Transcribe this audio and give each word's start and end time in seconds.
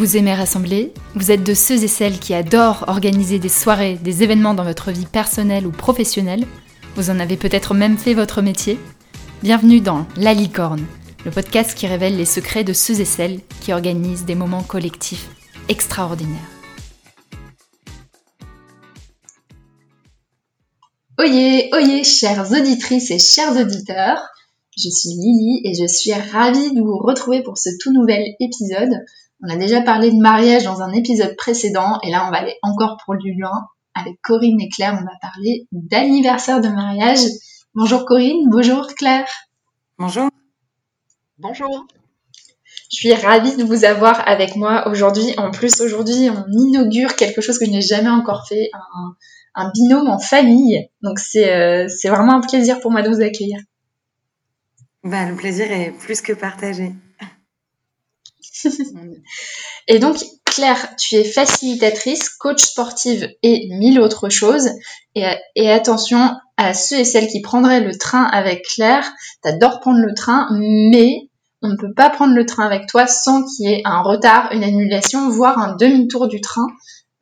Vous 0.00 0.16
aimez 0.16 0.32
rassembler 0.32 0.94
Vous 1.14 1.30
êtes 1.30 1.44
de 1.44 1.52
ceux 1.52 1.84
et 1.84 1.86
celles 1.86 2.18
qui 2.18 2.32
adorent 2.32 2.86
organiser 2.88 3.38
des 3.38 3.50
soirées, 3.50 3.98
des 4.02 4.22
événements 4.22 4.54
dans 4.54 4.64
votre 4.64 4.90
vie 4.90 5.04
personnelle 5.04 5.66
ou 5.66 5.72
professionnelle 5.72 6.46
Vous 6.96 7.10
en 7.10 7.20
avez 7.20 7.36
peut-être 7.36 7.74
même 7.74 7.98
fait 7.98 8.14
votre 8.14 8.40
métier 8.40 8.78
Bienvenue 9.42 9.82
dans 9.82 10.06
La 10.16 10.32
Licorne, 10.32 10.86
le 11.26 11.30
podcast 11.30 11.74
qui 11.74 11.86
révèle 11.86 12.16
les 12.16 12.24
secrets 12.24 12.64
de 12.64 12.72
ceux 12.72 12.98
et 13.02 13.04
celles 13.04 13.40
qui 13.60 13.74
organisent 13.74 14.24
des 14.24 14.34
moments 14.34 14.62
collectifs 14.62 15.28
extraordinaires. 15.68 16.48
Oyez, 21.18 21.68
oyez, 21.74 22.04
chères 22.04 22.50
auditrices 22.50 23.10
et 23.10 23.18
chers 23.18 23.54
auditeurs, 23.54 24.22
je 24.78 24.88
suis 24.88 25.10
Lily 25.10 25.60
et 25.66 25.74
je 25.74 25.86
suis 25.86 26.14
ravie 26.14 26.72
de 26.72 26.80
vous 26.80 26.96
retrouver 26.96 27.42
pour 27.42 27.58
ce 27.58 27.68
tout 27.78 27.92
nouvel 27.92 28.24
épisode. 28.40 28.94
On 29.42 29.48
a 29.48 29.56
déjà 29.56 29.80
parlé 29.80 30.10
de 30.10 30.20
mariage 30.20 30.64
dans 30.64 30.82
un 30.82 30.92
épisode 30.92 31.34
précédent 31.36 31.98
et 32.02 32.10
là 32.10 32.26
on 32.26 32.30
va 32.30 32.38
aller 32.38 32.56
encore 32.62 32.98
pour 33.04 33.16
du 33.16 33.32
loin. 33.34 33.68
Avec 33.94 34.20
Corinne 34.22 34.60
et 34.60 34.68
Claire, 34.68 34.98
on 35.00 35.04
va 35.04 35.18
parler 35.20 35.66
d'anniversaire 35.72 36.60
de 36.60 36.68
mariage. 36.68 37.20
Bonjour 37.74 38.04
Corinne, 38.04 38.48
bonjour 38.50 38.86
Claire. 38.88 39.28
Bonjour. 39.98 40.28
Bonjour. 41.38 41.86
Je 42.92 42.96
suis 42.96 43.14
ravie 43.14 43.56
de 43.56 43.64
vous 43.64 43.84
avoir 43.84 44.26
avec 44.28 44.56
moi 44.56 44.88
aujourd'hui. 44.88 45.32
En 45.38 45.50
plus, 45.50 45.80
aujourd'hui, 45.80 46.28
on 46.28 46.44
inaugure 46.50 47.14
quelque 47.14 47.40
chose 47.40 47.58
que 47.58 47.64
je 47.64 47.70
n'ai 47.70 47.82
jamais 47.82 48.10
encore 48.10 48.46
fait, 48.48 48.70
un, 48.72 49.14
un 49.54 49.70
binôme 49.70 50.08
en 50.08 50.18
famille. 50.18 50.88
Donc 51.02 51.18
c'est 51.18 51.52
euh, 51.52 51.88
c'est 51.88 52.08
vraiment 52.08 52.34
un 52.34 52.40
plaisir 52.40 52.80
pour 52.80 52.90
moi 52.90 53.02
de 53.02 53.08
vous 53.08 53.22
accueillir. 53.22 53.60
Bah, 55.02 55.28
le 55.28 55.34
plaisir 55.34 55.70
est 55.70 55.92
plus 55.92 56.20
que 56.20 56.32
partagé. 56.32 56.92
Et 59.88 59.98
donc 59.98 60.16
Claire, 60.44 60.96
tu 60.96 61.14
es 61.14 61.24
facilitatrice, 61.24 62.28
coach 62.28 62.62
sportive 62.62 63.28
et 63.42 63.68
mille 63.70 64.00
autres 64.00 64.28
choses. 64.28 64.68
Et, 65.14 65.70
attention 65.70 66.36
à 66.56 66.74
ceux 66.74 66.98
et 66.98 67.04
celles 67.04 67.28
qui 67.28 67.40
prendraient 67.40 67.80
le 67.80 67.96
train 67.96 68.24
avec 68.24 68.64
Claire. 68.64 69.10
T'adores 69.42 69.80
prendre 69.80 70.00
le 70.00 70.14
train, 70.14 70.48
mais 70.50 71.28
on 71.62 71.68
ne 71.68 71.76
peut 71.76 71.92
pas 71.94 72.10
prendre 72.10 72.34
le 72.34 72.46
train 72.46 72.64
avec 72.64 72.86
toi 72.86 73.06
sans 73.06 73.44
qu'il 73.44 73.68
y 73.68 73.72
ait 73.72 73.82
un 73.84 74.02
retard, 74.02 74.50
une 74.52 74.64
annulation, 74.64 75.28
voire 75.30 75.58
un 75.58 75.76
demi-tour 75.76 76.26
du 76.26 76.40
train. 76.40 76.66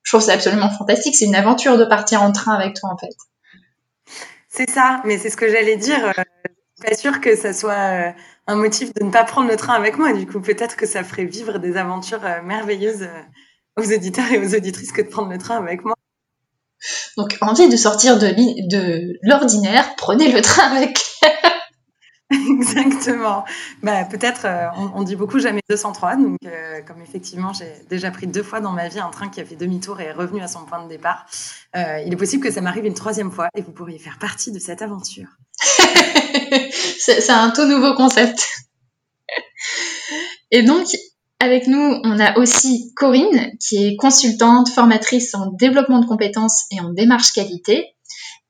Je 0.03 0.13
trouve 0.13 0.25
ça 0.25 0.33
absolument 0.33 0.71
fantastique. 0.71 1.15
C'est 1.17 1.27
une 1.27 1.35
aventure 1.35 1.77
de 1.77 1.85
partir 1.85 2.23
en 2.23 2.33
train 2.33 2.55
avec 2.55 2.75
toi, 2.75 2.91
en 2.91 2.97
fait. 2.97 3.15
C'est 4.49 4.71
ça, 4.71 5.03
mais 5.05 5.19
c'est 5.19 5.29
ce 5.29 5.37
que 5.37 5.51
j'allais 5.51 5.77
dire. 5.77 6.03
Euh, 6.05 6.23
pas 6.83 6.95
sûr 6.95 7.21
que 7.21 7.37
ça 7.37 7.53
soit 7.53 7.73
euh, 7.73 8.11
un 8.49 8.57
motif 8.57 8.93
de 8.95 9.05
ne 9.05 9.13
pas 9.13 9.23
prendre 9.23 9.49
le 9.49 9.57
train 9.57 9.75
avec 9.75 9.97
moi. 9.99 10.13
Du 10.13 10.27
coup, 10.27 10.41
peut-être 10.41 10.77
que 10.77 10.87
ça 10.87 11.05
ferait 11.05 11.27
vivre 11.27 11.59
des 11.59 11.77
aventures 11.77 12.25
euh, 12.25 12.43
merveilleuses 12.43 13.09
aux 13.77 13.93
auditeurs 13.93 14.33
et 14.33 14.39
aux 14.39 14.57
auditrices 14.57 14.91
que 14.91 15.03
de 15.03 15.09
prendre 15.09 15.31
le 15.31 15.39
train 15.39 15.57
avec 15.57 15.85
moi. 15.85 15.95
Donc, 17.17 17.37
envie 17.41 17.69
de 17.69 17.77
sortir 17.77 18.19
de 18.19 19.19
l'ordinaire, 19.23 19.95
prenez 19.97 20.33
le 20.33 20.41
train 20.43 20.65
avec 20.65 20.99
Exactement. 22.51 23.45
Bah, 23.83 24.05
peut-être, 24.05 24.45
euh, 24.45 24.67
on, 24.95 25.03
dit 25.03 25.17
beaucoup 25.17 25.39
jamais 25.39 25.63
203. 25.71 26.17
Donc, 26.17 26.37
euh, 26.45 26.83
comme 26.87 27.01
effectivement, 27.01 27.55
j'ai 27.55 27.73
déjà 27.89 28.11
pris 28.11 28.27
deux 28.27 28.43
fois 28.43 28.61
dans 28.61 28.73
ma 28.73 28.89
vie 28.89 29.01
un 29.01 29.09
train 29.09 29.29
qui 29.29 29.41
a 29.41 29.47
fait 29.47 29.57
demi-tour 29.57 30.01
et 30.01 30.05
est 30.05 30.13
revenu 30.13 30.43
à 30.43 30.49
son 30.49 30.67
point 30.67 30.83
de 30.83 30.89
départ, 30.89 31.25
euh, 31.75 32.01
il 32.05 32.13
est 32.13 32.17
possible 32.17 32.43
que 32.43 32.51
ça 32.51 32.61
m'arrive 32.61 32.85
une 32.85 32.95
troisième 32.95 33.31
fois 33.31 33.49
et 33.57 33.63
vous 33.63 33.73
pourriez 33.73 33.99
faire 33.99 34.19
partie 34.19 34.53
de 34.53 34.59
cette 34.59 34.83
aventure. 34.83 35.29
c'est 36.99 37.31
un 37.31 37.51
tout 37.51 37.67
nouveau 37.67 37.95
concept. 37.95 38.47
Et 40.51 40.63
donc, 40.63 40.87
avec 41.41 41.67
nous, 41.67 42.01
on 42.05 42.19
a 42.19 42.37
aussi 42.39 42.93
Corinne, 42.97 43.53
qui 43.61 43.77
est 43.77 43.97
consultante, 43.97 44.69
formatrice 44.71 45.35
en 45.35 45.53
développement 45.53 46.01
de 46.01 46.07
compétences 46.07 46.65
et 46.73 46.81
en 46.81 46.93
démarche 46.93 47.33
qualité. 47.33 47.95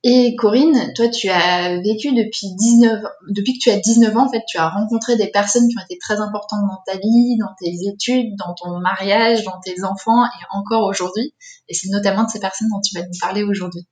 Et 0.05 0.37
Corinne, 0.37 0.93
toi, 0.95 1.09
tu 1.09 1.29
as 1.29 1.81
vécu 1.81 2.15
depuis 2.15 2.55
19, 2.57 3.03
depuis 3.31 3.55
que 3.55 3.59
tu 3.59 3.71
as 3.71 3.79
19 3.79 4.17
ans, 4.17 4.27
en 4.27 4.31
fait, 4.31 4.43
tu 4.49 4.57
as 4.57 4.69
rencontré 4.69 5.17
des 5.17 5.29
personnes 5.29 5.69
qui 5.69 5.77
ont 5.77 5.85
été 5.85 5.99
très 5.99 6.21
importantes 6.21 6.63
dans 6.63 6.81
ta 6.87 6.99
vie, 6.99 7.37
dans 7.39 7.53
tes 7.61 7.75
études, 7.89 8.37
dans 8.37 8.55
ton 8.55 8.79
mariage, 8.79 9.43
dans 9.43 9.59
tes 9.61 9.83
enfants 9.83 10.25
et 10.25 10.45
encore 10.51 10.85
aujourd'hui. 10.85 11.35
Et 11.69 11.75
c'est 11.75 11.91
notamment 11.91 12.25
de 12.25 12.31
ces 12.31 12.39
personnes 12.39 12.69
dont 12.69 12.81
tu 12.81 12.97
vas 12.97 13.05
nous 13.05 13.19
parler 13.21 13.43
aujourd'hui. 13.43 13.89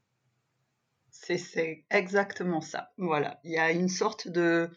C'est 1.27 1.85
exactement 1.91 2.61
ça. 2.61 2.91
Voilà. 2.99 3.41
Il 3.43 3.51
y 3.51 3.59
a 3.59 3.73
une 3.73 3.89
sorte 3.89 4.29
de, 4.29 4.71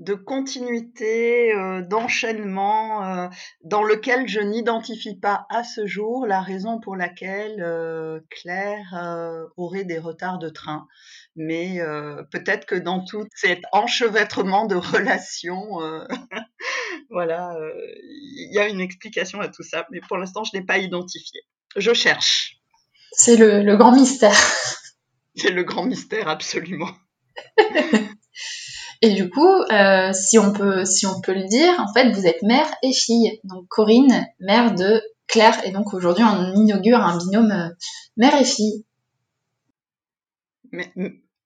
de 0.00 0.12
continuité, 0.12 1.54
euh, 1.54 1.80
d'enchaînement, 1.80 3.04
euh, 3.04 3.28
dans 3.64 3.82
lequel 3.82 4.28
je 4.28 4.40
n'identifie 4.40 5.18
pas 5.18 5.46
à 5.48 5.64
ce 5.64 5.86
jour 5.86 6.26
la 6.26 6.42
raison 6.42 6.78
pour 6.78 6.94
laquelle 6.94 7.62
euh, 7.62 8.20
Claire 8.28 9.48
aurait 9.56 9.84
des 9.84 9.98
retards 9.98 10.38
de 10.38 10.50
train. 10.50 10.86
Mais 11.36 11.80
peut-être 12.30 12.66
que 12.66 12.74
dans 12.74 13.04
tout 13.04 13.26
cet 13.34 13.60
enchevêtrement 13.72 14.66
de 14.66 14.76
relations, 14.76 15.78
voilà, 17.10 17.54
il 17.82 18.50
y 18.52 18.58
a 18.58 18.68
une 18.68 18.80
explication 18.80 19.40
à 19.40 19.48
tout 19.48 19.62
ça. 19.62 19.86
Mais 19.90 20.00
pour 20.00 20.16
l'instant, 20.16 20.44
je 20.44 20.56
n'ai 20.56 20.64
pas 20.64 20.78
identifié. 20.78 21.42
Je 21.76 21.92
cherche. 21.92 22.56
C'est 23.12 23.36
le, 23.36 23.62
le 23.62 23.76
grand 23.76 23.92
mystère. 23.92 24.36
C'est 25.36 25.50
le 25.50 25.64
grand 25.64 25.84
mystère, 25.84 26.28
absolument. 26.28 26.90
Et 29.02 29.10
du 29.10 29.28
coup, 29.28 29.46
euh, 29.70 30.12
si 30.12 30.38
on 30.38 30.52
peut, 30.52 30.84
si 30.84 31.06
on 31.06 31.20
peut 31.20 31.34
le 31.34 31.46
dire, 31.46 31.78
en 31.78 31.92
fait, 31.92 32.10
vous 32.12 32.26
êtes 32.26 32.42
mère 32.42 32.66
et 32.82 32.92
fille. 32.92 33.38
Donc 33.44 33.66
Corinne, 33.68 34.26
mère 34.40 34.74
de 34.74 35.02
Claire, 35.26 35.64
et 35.66 35.70
donc 35.70 35.92
aujourd'hui 35.92 36.24
on 36.24 36.54
inaugure 36.54 37.00
un 37.00 37.18
binôme 37.18 37.50
euh, 37.50 37.68
mère 38.16 38.40
et 38.40 38.44
fille. 38.44 38.84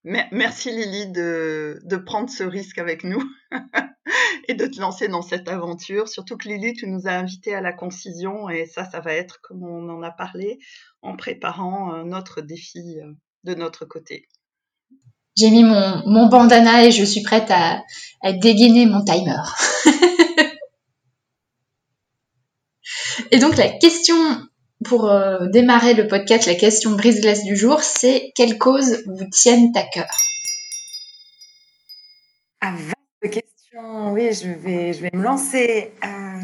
merci 0.04 0.70
Lily 0.70 1.12
de, 1.12 1.80
de, 1.84 1.96
prendre 1.96 2.30
ce 2.30 2.44
risque 2.44 2.78
avec 2.78 3.04
nous 3.04 3.22
et 4.48 4.54
de 4.54 4.66
te 4.66 4.80
lancer 4.80 5.08
dans 5.08 5.22
cette 5.22 5.48
aventure. 5.48 6.08
Surtout 6.08 6.36
que 6.36 6.48
Lily, 6.48 6.74
tu 6.74 6.86
nous 6.86 7.08
as 7.08 7.12
invités 7.12 7.54
à 7.54 7.60
la 7.60 7.72
concision 7.72 8.48
et 8.48 8.66
ça, 8.66 8.84
ça 8.84 9.00
va 9.00 9.14
être 9.14 9.40
comme 9.42 9.64
on 9.64 9.88
en 9.88 10.02
a 10.02 10.10
parlé 10.10 10.58
en 11.02 11.16
préparant 11.16 11.94
euh, 11.94 12.04
notre 12.04 12.42
défi 12.42 13.00
de 13.44 13.54
notre 13.54 13.84
côté 13.84 14.26
j'ai 15.36 15.50
mis 15.50 15.64
mon, 15.64 16.02
mon, 16.06 16.26
bandana 16.26 16.84
et 16.84 16.90
je 16.90 17.04
suis 17.04 17.22
prête 17.22 17.50
à, 17.50 17.82
à 18.22 18.32
dégainer 18.32 18.86
mon 18.86 19.04
timer. 19.04 19.42
et 23.30 23.38
donc 23.38 23.56
la 23.56 23.68
question 23.68 24.16
pour 24.84 25.10
euh, 25.10 25.46
démarrer 25.52 25.94
le 25.94 26.08
podcast, 26.08 26.46
la 26.46 26.54
question 26.54 26.92
brise-glace 26.92 27.44
du 27.44 27.56
jour, 27.56 27.82
c'est 27.82 28.32
quelles 28.34 28.58
causes 28.58 29.02
vous 29.06 29.28
tiennent 29.30 29.72
à 29.76 29.82
cœur? 29.82 30.08
Ah, 32.60 32.72
vaste 32.72 33.34
question. 33.34 34.12
Oui, 34.12 34.32
je 34.32 34.48
vais, 34.48 34.92
je 34.92 35.02
vais 35.02 35.10
me 35.12 35.22
lancer. 35.22 35.92
Euh, 36.04 36.40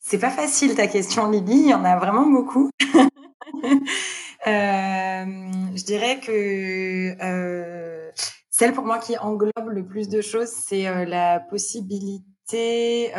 c'est 0.00 0.18
pas 0.18 0.30
facile 0.30 0.74
ta 0.74 0.86
question, 0.86 1.30
Lily. 1.30 1.60
Il 1.60 1.70
y 1.70 1.74
en 1.74 1.84
a 1.84 1.98
vraiment 1.98 2.26
beaucoup. 2.26 2.70
Euh, 4.46 5.24
je 5.74 5.84
dirais 5.84 6.20
que 6.20 7.16
euh, 7.20 8.10
celle 8.50 8.72
pour 8.72 8.84
moi 8.84 8.98
qui 8.98 9.18
englobe 9.18 9.68
le 9.68 9.84
plus 9.84 10.08
de 10.08 10.20
choses, 10.20 10.48
c'est 10.48 10.86
euh, 10.86 11.04
la 11.04 11.40
possibilité 11.40 13.12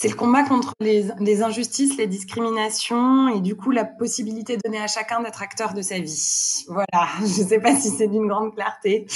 c'est 0.00 0.08
le 0.08 0.14
combat 0.14 0.44
contre 0.44 0.74
les, 0.78 1.42
injustices, 1.42 1.96
les 1.96 2.06
discriminations 2.06 3.28
et 3.28 3.40
du 3.40 3.56
coup 3.56 3.72
la 3.72 3.84
possibilité 3.84 4.56
donnée 4.56 4.80
à 4.80 4.86
chacun 4.86 5.20
d'être 5.20 5.42
acteur 5.42 5.74
de 5.74 5.82
sa 5.82 5.98
vie. 5.98 6.64
Voilà, 6.68 7.08
je 7.18 7.42
ne 7.42 7.48
sais 7.48 7.60
pas 7.60 7.74
si 7.74 7.90
c'est 7.90 8.06
d'une 8.06 8.28
grande 8.28 8.54
clarté, 8.54 9.06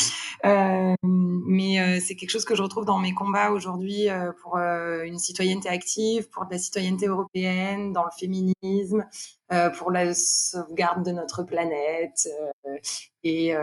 mais 1.45 1.81
euh, 1.81 2.01
c'est 2.01 2.15
quelque 2.17 2.31
chose 2.31 2.45
que 2.45 2.55
je 2.55 2.63
retrouve 2.63 2.85
dans 2.85 2.99
mes 2.99 3.15
combats 3.15 3.51
aujourd'hui 3.51 4.09
euh, 4.09 4.33
pour 4.43 4.57
euh, 4.57 5.03
une 5.03 5.19
citoyenneté 5.19 5.69
active, 5.69 6.29
pour 6.31 6.47
de 6.47 6.53
la 6.53 6.59
citoyenneté 6.59 7.07
européenne, 7.07 7.93
dans 7.93 8.05
le 8.05 8.11
féminisme, 8.19 9.07
euh, 9.53 9.71
pour 9.71 9.91
la 9.91 10.15
sauvegarde 10.15 11.05
de 11.05 11.13
notre 11.13 11.43
planète 11.43 12.29
et, 13.25 13.55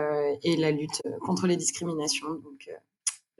et, 0.42 0.56
la 0.56 0.70
lutte 0.70 1.02
contre 1.20 1.46
les 1.46 1.56
discriminations. 1.56 2.34
Donc 2.34 2.68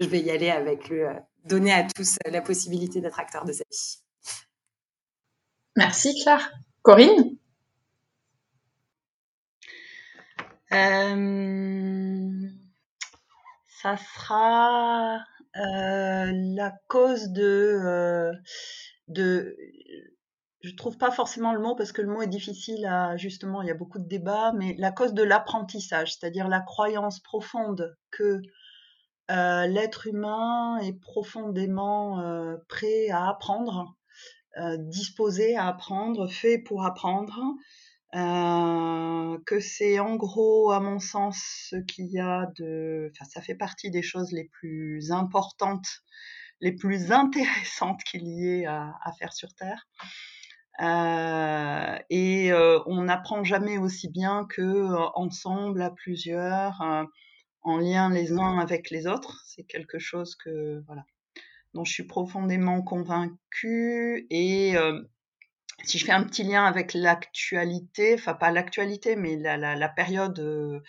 je 0.01 0.07
vais 0.07 0.21
y 0.21 0.31
aller 0.31 0.51
avec 0.51 0.89
le 0.89 1.09
euh, 1.09 1.15
donner 1.45 1.73
à 1.73 1.85
tous 1.85 2.17
la 2.25 2.41
possibilité 2.41 3.01
d'être 3.01 3.21
acteur 3.21 3.45
de 3.45 3.53
sa 3.53 3.65
vie. 3.71 3.99
Merci 5.77 6.15
Claire. 6.23 6.53
Corinne? 6.83 7.37
Euh, 10.73 12.49
Ça 13.82 13.97
sera 13.97 15.25
la 15.55 16.73
cause 16.88 17.31
de, 17.31 18.31
de 19.09 19.56
je 20.62 20.75
trouve 20.77 20.99
pas 20.99 21.11
forcément 21.11 21.55
le 21.55 21.61
mot 21.61 21.75
parce 21.75 21.93
que 21.93 22.03
le 22.03 22.09
mot 22.09 22.21
est 22.21 22.27
difficile 22.27 22.85
à 22.85 23.17
justement 23.17 23.62
il 23.62 23.69
y 23.69 23.71
a 23.71 23.75
beaucoup 23.75 23.99
de 23.99 24.06
débats 24.06 24.53
mais 24.53 24.77
la 24.79 24.93
cause 24.93 25.15
de 25.15 25.23
l'apprentissage 25.23 26.15
c'est-à-dire 26.15 26.49
la 26.49 26.61
croyance 26.61 27.21
profonde 27.21 27.97
que 28.11 28.43
euh, 29.31 29.67
l'être 29.67 30.06
humain 30.06 30.79
est 30.79 31.00
profondément 31.00 32.21
euh, 32.21 32.56
prêt 32.69 33.09
à 33.11 33.29
apprendre 33.29 33.97
disposé 34.79 35.56
à 35.56 35.69
apprendre, 35.69 36.29
fait 36.29 36.59
pour 36.59 36.85
apprendre, 36.85 37.38
c'est 39.58 39.99
en 39.99 40.17
gros, 40.17 40.70
à 40.70 40.81
mon 40.81 41.00
sens, 41.00 41.38
ce 41.70 41.76
qu'il 41.76 42.06
y 42.06 42.20
a 42.20 42.47
de, 42.56 43.11
enfin, 43.12 43.25
ça 43.25 43.41
fait 43.41 43.55
partie 43.55 43.91
des 43.91 44.02
choses 44.02 44.31
les 44.32 44.44
plus 44.44 45.11
importantes, 45.11 45.88
les 46.61 46.73
plus 46.73 47.11
intéressantes 47.12 48.02
qu'il 48.05 48.26
y 48.29 48.47
ait 48.49 48.67
à, 48.67 48.94
à 49.02 49.12
faire 49.12 49.32
sur 49.32 49.52
Terre. 49.55 49.88
Euh, 50.81 51.99
et 52.08 52.52
euh, 52.52 52.81
on 52.87 53.02
n'apprend 53.02 53.44
jamais 53.44 53.76
aussi 53.76 54.08
bien 54.08 54.47
que 54.47 54.62
euh, 54.62 55.08
ensemble, 55.14 55.82
à 55.82 55.91
plusieurs, 55.91 56.81
en 57.62 57.76
lien 57.76 58.11
les 58.11 58.32
uns 58.32 58.58
avec 58.58 58.91
les 58.91 59.06
autres. 59.06 59.43
C'est 59.47 59.64
quelque 59.64 59.99
chose 59.99 60.37
que 60.37 60.82
voilà, 60.87 61.05
dont 61.75 61.85
je 61.85 61.93
suis 61.93 62.06
profondément 62.06 62.82
convaincue. 62.82 64.26
Et 64.31 64.75
si 65.85 65.99
je 65.99 66.05
fais 66.05 66.12
un 66.12 66.25
petit 66.25 66.43
lien 66.43 66.65
avec 66.65 66.94
l'actualité, 66.94 68.15
enfin 68.15 68.35
pas 68.35 68.50
l'actualité, 68.50 69.17
mais 69.17 69.37
la, 69.37 69.88
période 69.88 70.38
euh, 70.38 70.81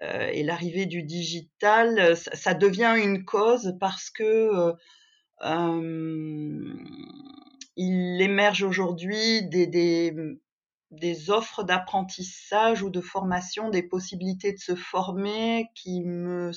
et 0.00 0.42
l'arrivée 0.42 0.86
du 0.86 1.02
digital, 1.02 2.16
ça, 2.16 2.34
ça, 2.36 2.54
devient 2.54 2.94
une 2.98 3.24
cause 3.24 3.74
parce 3.80 4.10
que 4.10 4.74
euh, 5.42 6.74
il 7.76 8.20
émerge 8.22 8.62
aujourd'hui 8.62 9.42
des, 9.48 11.30
offres 11.30 11.62
d'apprentissage 11.62 12.82
ou 12.82 12.90
de 12.90 13.00
formation, 13.00 13.68
des 13.70 13.82
possibilités 13.82 14.52
de 14.52 14.58
se 14.58 14.74
former 14.74 15.66
qui, 15.74 16.00
ne 16.00 16.50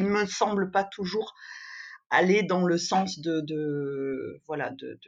me 0.00 0.26
semblent 0.26 0.70
pas 0.70 0.84
toujours 0.84 1.34
aller 2.10 2.42
dans 2.42 2.64
le 2.64 2.78
sens 2.78 3.18
de, 3.20 4.40
voilà 4.46 4.70
de, 4.70 4.98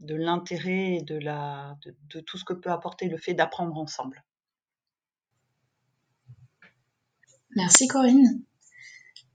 de 0.00 0.14
l'intérêt 0.14 0.96
et 0.96 1.02
de, 1.02 1.18
la, 1.18 1.76
de, 1.84 1.94
de 2.14 2.20
tout 2.20 2.38
ce 2.38 2.44
que 2.44 2.52
peut 2.52 2.70
apporter 2.70 3.08
le 3.08 3.18
fait 3.18 3.34
d'apprendre 3.34 3.76
ensemble. 3.76 4.24
Merci 7.54 7.86
Corinne. 7.86 8.42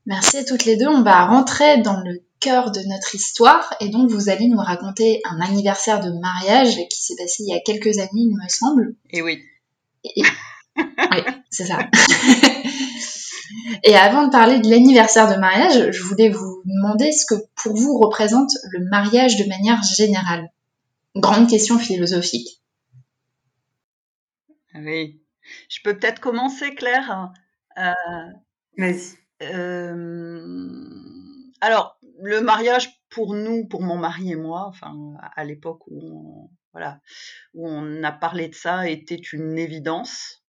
Merci 0.05 0.37
à 0.37 0.43
toutes 0.43 0.65
les 0.65 0.77
deux. 0.77 0.87
On 0.87 1.03
va 1.03 1.25
rentrer 1.25 1.81
dans 1.81 1.99
le 2.01 2.23
cœur 2.39 2.71
de 2.71 2.81
notre 2.81 3.15
histoire 3.15 3.73
et 3.79 3.89
donc 3.89 4.09
vous 4.09 4.29
allez 4.29 4.47
nous 4.47 4.57
raconter 4.57 5.21
un 5.25 5.41
anniversaire 5.41 6.01
de 6.01 6.11
mariage 6.11 6.75
qui 6.89 7.01
s'est 7.01 7.15
passé 7.17 7.43
il 7.43 7.49
y 7.49 7.53
a 7.53 7.59
quelques 7.59 7.97
années, 7.99 8.09
il 8.13 8.35
me 8.35 8.47
semble. 8.47 8.95
Et 9.09 9.21
oui. 9.21 9.43
Et... 10.03 10.21
oui, 10.77 11.23
c'est 11.49 11.65
ça. 11.65 11.79
et 13.83 13.95
avant 13.95 14.27
de 14.27 14.31
parler 14.31 14.59
de 14.59 14.69
l'anniversaire 14.69 15.33
de 15.33 15.39
mariage, 15.39 15.91
je 15.91 16.03
voulais 16.03 16.29
vous 16.29 16.61
demander 16.65 17.11
ce 17.11 17.25
que 17.25 17.35
pour 17.55 17.75
vous 17.75 17.97
représente 17.97 18.51
le 18.71 18.85
mariage 18.89 19.37
de 19.37 19.47
manière 19.47 19.81
générale. 19.83 20.49
Grande 21.15 21.49
question 21.49 21.79
philosophique. 21.79 22.61
Oui. 24.75 25.19
Je 25.69 25.79
peux 25.83 25.97
peut-être 25.97 26.19
commencer, 26.19 26.75
Claire? 26.75 27.31
Euh... 27.77 27.93
Vas-y. 28.77 29.17
Euh, 29.41 30.97
alors, 31.61 31.99
le 32.19 32.41
mariage 32.41 33.01
pour 33.09 33.33
nous, 33.33 33.65
pour 33.65 33.81
mon 33.81 33.97
mari 33.97 34.31
et 34.31 34.35
moi, 34.35 34.65
enfin, 34.67 35.13
à 35.35 35.43
l'époque 35.43 35.81
où 35.87 35.99
on, 36.01 36.49
voilà, 36.73 36.99
où 37.53 37.67
on 37.67 38.03
a 38.03 38.11
parlé 38.11 38.47
de 38.47 38.55
ça, 38.55 38.89
était 38.89 39.15
une 39.15 39.57
évidence. 39.57 40.43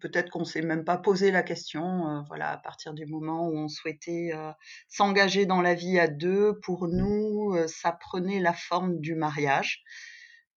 Peut-être 0.00 0.30
qu'on 0.30 0.44
s'est 0.44 0.62
même 0.62 0.84
pas 0.84 0.98
posé 0.98 1.30
la 1.30 1.42
question, 1.42 2.08
euh, 2.08 2.20
voilà, 2.28 2.50
à 2.50 2.56
partir 2.58 2.92
du 2.92 3.06
moment 3.06 3.48
où 3.48 3.56
on 3.56 3.68
souhaitait 3.68 4.30
euh, 4.34 4.50
s'engager 4.88 5.46
dans 5.46 5.62
la 5.62 5.74
vie 5.74 5.98
à 5.98 6.08
deux, 6.08 6.58
pour 6.62 6.88
nous, 6.88 7.54
euh, 7.54 7.66
ça 7.68 7.92
prenait 7.92 8.40
la 8.40 8.52
forme 8.52 8.98
du 8.98 9.14
mariage. 9.14 9.82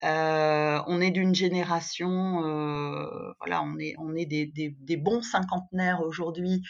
Euh, 0.04 0.82
on 0.88 1.02
est 1.02 1.12
d'une 1.12 1.36
génération, 1.36 2.42
voilà, 3.40 3.62
on 3.64 3.78
est, 3.78 3.96
on 3.98 4.16
est 4.16 4.26
des, 4.26 4.46
des, 4.46 4.76
des 4.80 4.98
bons 4.98 5.22
cinquantenaires 5.22 6.02
aujourd'hui 6.02 6.64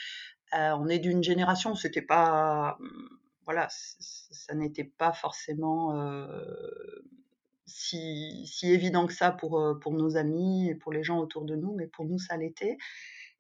euh, 0.54 0.72
on 0.80 0.88
est 0.88 1.00
d'une 1.00 1.24
génération 1.24 1.76
c'était 1.76 2.02
pas, 2.02 2.78
voilà, 3.46 3.68
ça 3.70 4.56
n'était 4.56 4.84
pas 4.84 5.14
forcément 5.14 5.96
euh, 5.96 6.36
si, 7.70 8.46
évident 8.64 9.08
que 9.08 9.14
ça 9.14 9.32
pour, 9.32 9.60
euh, 9.60 9.76
pour 9.80 9.94
nos 9.94 10.18
amis 10.18 10.70
et 10.70 10.76
pour 10.76 10.92
les 10.92 11.04
gens 11.04 11.20
autour 11.20 11.46
de 11.46 11.56
nous, 11.56 11.74
mais 11.76 11.88
pour 11.88 12.06
nous, 12.06 12.20
ça 12.20 12.38
l'était. 12.38 12.78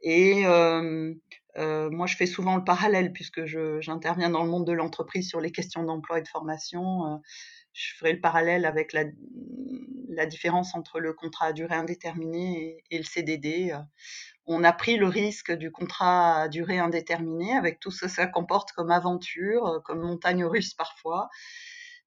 Et 0.01 0.43
moi, 0.45 2.07
je 2.07 2.15
fais 2.15 2.25
souvent 2.25 2.55
le 2.55 2.63
parallèle 2.63 3.11
puisque 3.11 3.45
j'interviens 3.45 4.29
dans 4.29 4.43
le 4.43 4.49
monde 4.49 4.65
de 4.65 4.71
l'entreprise 4.71 5.27
sur 5.27 5.41
les 5.41 5.51
questions 5.51 5.83
d'emploi 5.83 6.19
et 6.19 6.21
de 6.21 6.27
formation. 6.27 7.21
je 7.73 7.95
ferai 7.95 8.13
le 8.13 8.21
parallèle 8.21 8.65
avec 8.65 8.93
la, 8.93 9.05
différence 10.25 10.75
entre 10.75 10.99
le 10.99 11.13
contrat 11.13 11.47
à 11.47 11.53
durée 11.53 11.75
indéterminée 11.75 12.83
et, 12.91 12.95
et 12.95 12.97
le 12.97 13.03
CDD 13.03 13.73
on 14.49 14.63
a 14.63 14.73
pris 14.73 14.97
le 14.97 15.07
risque 15.07 15.51
du 15.51 15.71
contrat 15.71 16.41
à 16.41 16.47
durée 16.47 16.79
indéterminée 16.79 17.55
avec 17.55 17.79
tout 17.79 17.91
ce 17.91 18.05
que 18.05 18.07
ça 18.07 18.25
comporte 18.25 18.71
comme 18.71 18.89
aventure, 18.89 19.81
comme 19.85 20.01
montagne 20.01 20.43
russe 20.43 20.73
parfois, 20.73 21.29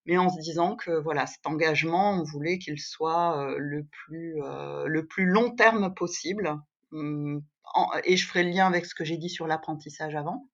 mais 0.06 0.18
en 0.18 0.28
se 0.28 0.40
disant 0.40 0.76
que 0.76 0.90
voilà, 0.90 1.26
cet 1.26 1.46
engagement, 1.46 2.12
on 2.12 2.24
voulait 2.24 2.58
qu'il 2.58 2.78
soit 2.78 3.54
le 3.58 3.84
plus, 3.84 4.36
le 4.40 5.06
plus 5.06 5.26
long 5.26 5.54
terme 5.54 5.94
possible. 5.94 6.56
Hum, 6.92 7.42
et 8.04 8.16
je 8.16 8.26
ferai 8.26 8.42
le 8.42 8.50
lien 8.50 8.66
avec 8.66 8.84
ce 8.84 8.94
que 8.94 9.04
j'ai 9.04 9.16
dit 9.16 9.30
sur 9.30 9.46
l'apprentissage 9.46 10.14
avant, 10.14 10.48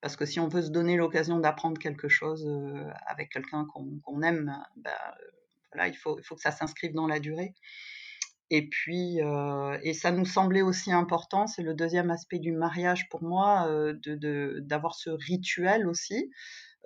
parce 0.00 0.16
que 0.16 0.24
si 0.24 0.38
on 0.38 0.48
veut 0.48 0.62
se 0.62 0.70
donner 0.70 0.96
l'occasion 0.96 1.38
d'apprendre 1.40 1.78
quelque 1.78 2.08
chose 2.08 2.48
avec 3.06 3.30
quelqu'un 3.32 3.66
qu'on 3.66 4.22
aime, 4.22 4.56
ben, 4.76 4.92
voilà, 5.72 5.88
il 5.88 5.96
faut, 5.96 6.18
il 6.18 6.24
faut 6.24 6.36
que 6.36 6.42
ça 6.42 6.52
s'inscrive 6.52 6.92
dans 6.92 7.06
la 7.06 7.18
durée. 7.18 7.54
Et 8.50 8.68
puis, 8.68 9.20
et 9.82 9.94
ça 9.94 10.10
nous 10.10 10.24
semblait 10.24 10.62
aussi 10.62 10.90
important, 10.92 11.46
c'est 11.46 11.62
le 11.62 11.72
deuxième 11.72 12.10
aspect 12.10 12.40
du 12.40 12.50
mariage 12.50 13.08
pour 13.08 13.22
moi, 13.22 13.68
euh, 13.68 13.94
d'avoir 14.60 14.96
ce 14.96 15.10
rituel 15.10 15.86
aussi, 15.86 16.30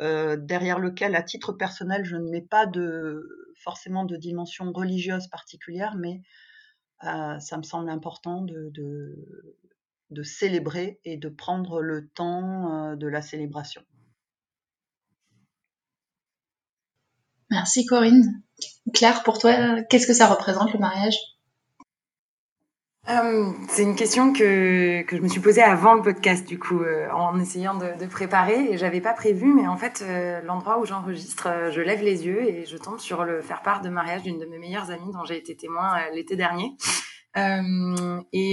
euh, 0.00 0.36
derrière 0.36 0.78
lequel, 0.78 1.14
à 1.14 1.22
titre 1.22 1.52
personnel, 1.52 2.04
je 2.04 2.16
ne 2.16 2.28
mets 2.28 2.42
pas 2.42 2.66
de, 2.66 3.52
forcément 3.62 4.04
de 4.04 4.16
dimension 4.16 4.72
religieuse 4.72 5.28
particulière, 5.28 5.94
mais 5.96 6.22
euh, 7.04 7.38
ça 7.38 7.56
me 7.56 7.62
semble 7.62 7.88
important 7.90 8.42
de, 8.42 9.14
célébrer 10.22 11.00
et 11.04 11.16
de 11.16 11.28
prendre 11.28 11.80
le 11.80 12.08
temps 12.08 12.92
euh, 12.92 12.96
de 12.96 13.06
la 13.06 13.22
célébration. 13.22 13.82
Merci 17.50 17.84
Corinne. 17.84 18.42
Claire, 18.92 19.22
pour 19.22 19.38
toi, 19.38 19.82
qu'est-ce 19.82 20.06
que 20.06 20.14
ça 20.14 20.26
représente 20.26 20.72
le 20.72 20.78
mariage? 20.78 21.16
Euh, 23.10 23.50
c'est 23.68 23.82
une 23.82 23.96
question 23.96 24.32
que, 24.32 25.02
que 25.02 25.16
je 25.16 25.20
me 25.20 25.28
suis 25.28 25.40
posée 25.40 25.62
avant 25.62 25.92
le 25.94 26.00
podcast, 26.00 26.46
du 26.48 26.58
coup, 26.58 26.80
euh, 26.80 27.06
en 27.10 27.38
essayant 27.38 27.74
de, 27.74 27.98
de 27.98 28.06
préparer. 28.06 28.72
Et 28.72 28.78
j'avais 28.78 29.02
pas 29.02 29.12
prévu, 29.12 29.52
mais 29.52 29.66
en 29.66 29.76
fait, 29.76 30.02
euh, 30.02 30.40
l'endroit 30.42 30.78
où 30.78 30.86
j'enregistre, 30.86 31.48
euh, 31.48 31.70
je 31.70 31.82
lève 31.82 32.02
les 32.02 32.24
yeux 32.24 32.42
et 32.42 32.64
je 32.64 32.76
tombe 32.78 32.98
sur 32.98 33.24
le 33.24 33.42
faire 33.42 33.60
part 33.60 33.82
de 33.82 33.90
mariage 33.90 34.22
d'une 34.22 34.38
de 34.38 34.46
mes 34.46 34.58
meilleures 34.58 34.90
amies 34.90 35.12
dont 35.12 35.24
j'ai 35.24 35.36
été 35.36 35.54
témoin 35.54 35.98
euh, 35.98 36.14
l'été 36.14 36.34
dernier. 36.34 36.76
et, 38.32 38.52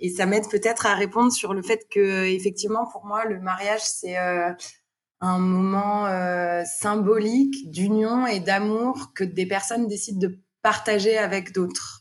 et 0.00 0.10
ça 0.16 0.26
m'aide 0.26 0.48
peut-être 0.50 0.86
à 0.86 0.94
répondre 0.94 1.30
sur 1.30 1.52
le 1.52 1.62
fait 1.62 1.86
que, 1.90 2.24
effectivement, 2.24 2.88
pour 2.90 3.04
moi, 3.04 3.26
le 3.26 3.38
mariage, 3.40 3.82
c'est 3.82 4.16
un 4.16 5.38
moment 5.38 6.06
symbolique 6.64 7.70
d'union 7.70 8.26
et 8.26 8.40
d'amour 8.40 9.12
que 9.14 9.22
des 9.22 9.44
personnes 9.44 9.86
décident 9.86 10.28
de 10.28 10.40
partager 10.62 11.18
avec 11.18 11.52
d'autres 11.52 11.99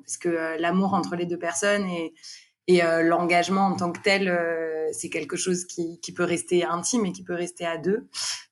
parce 0.00 0.16
que 0.16 0.28
euh, 0.28 0.56
l'amour 0.58 0.94
entre 0.94 1.16
les 1.16 1.26
deux 1.26 1.38
personnes 1.38 1.86
et, 1.88 2.12
euh, 2.82 3.02
l'engagement 3.02 3.66
en 3.66 3.74
tant 3.74 3.90
que 3.90 4.00
tel, 4.00 4.28
euh, 4.28 4.88
c'est 4.92 5.10
quelque 5.10 5.36
chose 5.36 5.64
qui, 5.64 5.98
qui, 6.00 6.12
peut 6.12 6.22
rester 6.22 6.64
intime 6.64 7.04
et 7.04 7.10
qui 7.12 7.24
peut 7.24 7.34
rester 7.34 7.66
à 7.66 7.78
deux. 7.78 8.08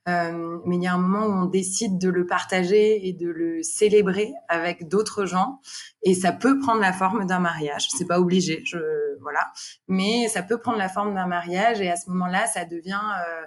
Euh, 0.08 0.58
mais 0.64 0.76
il 0.76 0.82
y 0.82 0.86
a 0.86 0.94
un 0.94 0.98
moment 0.98 1.26
où 1.26 1.42
on 1.42 1.44
décide 1.44 1.98
de 1.98 2.08
le 2.08 2.26
partager 2.26 3.06
et 3.06 3.12
de 3.12 3.28
le 3.28 3.62
célébrer 3.62 4.32
avec 4.48 4.88
d'autres 4.88 5.26
gens, 5.26 5.60
et 6.02 6.14
ça 6.14 6.32
peut 6.32 6.58
prendre 6.58 6.80
la 6.80 6.92
forme 6.92 7.26
d'un 7.26 7.40
mariage. 7.40 7.88
C'est 7.90 8.06
pas 8.06 8.18
obligé, 8.18 8.62
je 8.64 8.78
voilà, 9.20 9.52
mais 9.86 10.28
ça 10.28 10.42
peut 10.42 10.58
prendre 10.58 10.78
la 10.78 10.88
forme 10.88 11.14
d'un 11.14 11.26
mariage, 11.26 11.80
et 11.80 11.90
à 11.90 11.96
ce 11.96 12.08
moment-là, 12.10 12.46
ça 12.46 12.64
devient 12.64 13.00
euh, 13.02 13.42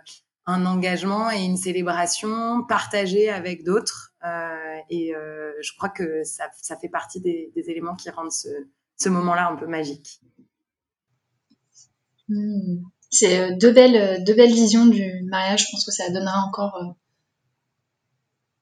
un 0.45 0.65
engagement 0.65 1.31
et 1.31 1.43
une 1.43 1.57
célébration 1.57 2.63
partagée 2.67 3.29
avec 3.29 3.63
d'autres. 3.63 4.13
Euh, 4.25 4.77
et 4.89 5.15
euh, 5.15 5.51
je 5.61 5.71
crois 5.77 5.89
que 5.89 6.23
ça, 6.23 6.45
ça 6.61 6.77
fait 6.77 6.89
partie 6.89 7.21
des, 7.21 7.51
éléments 7.55 7.95
qui 7.95 8.09
rendent 8.09 8.31
ce, 8.31 8.49
ce 8.97 9.09
moment-là 9.09 9.49
un 9.49 9.55
peu 9.55 9.67
magique. 9.67 10.19
Mmh. 12.29 12.83
C'est 13.09 13.39
euh, 13.39 13.55
deux 13.59 13.71
belles, 13.71 14.23
deux 14.23 14.33
belles 14.33 14.53
visions 14.53 14.85
du 14.85 15.23
mariage. 15.29 15.65
Je 15.65 15.71
pense 15.71 15.85
que 15.85 15.91
ça 15.91 16.09
donnera 16.09 16.39
encore 16.47 16.95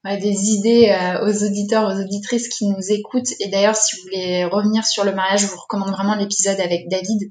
des 0.04 0.50
idées 0.50 0.96
aux 1.22 1.44
auditeurs, 1.44 1.84
aux 1.84 2.00
auditrices 2.00 2.48
qui 2.48 2.66
nous 2.66 2.90
écoutent. 2.90 3.32
Et 3.38 3.48
d'ailleurs, 3.48 3.76
si 3.76 3.96
vous 3.96 4.02
voulez 4.04 4.44
revenir 4.44 4.86
sur 4.86 5.04
le 5.04 5.14
mariage, 5.14 5.40
je 5.40 5.46
vous 5.46 5.60
recommande 5.60 5.90
vraiment 5.90 6.14
l'épisode 6.14 6.58
avec 6.58 6.88
David, 6.88 7.30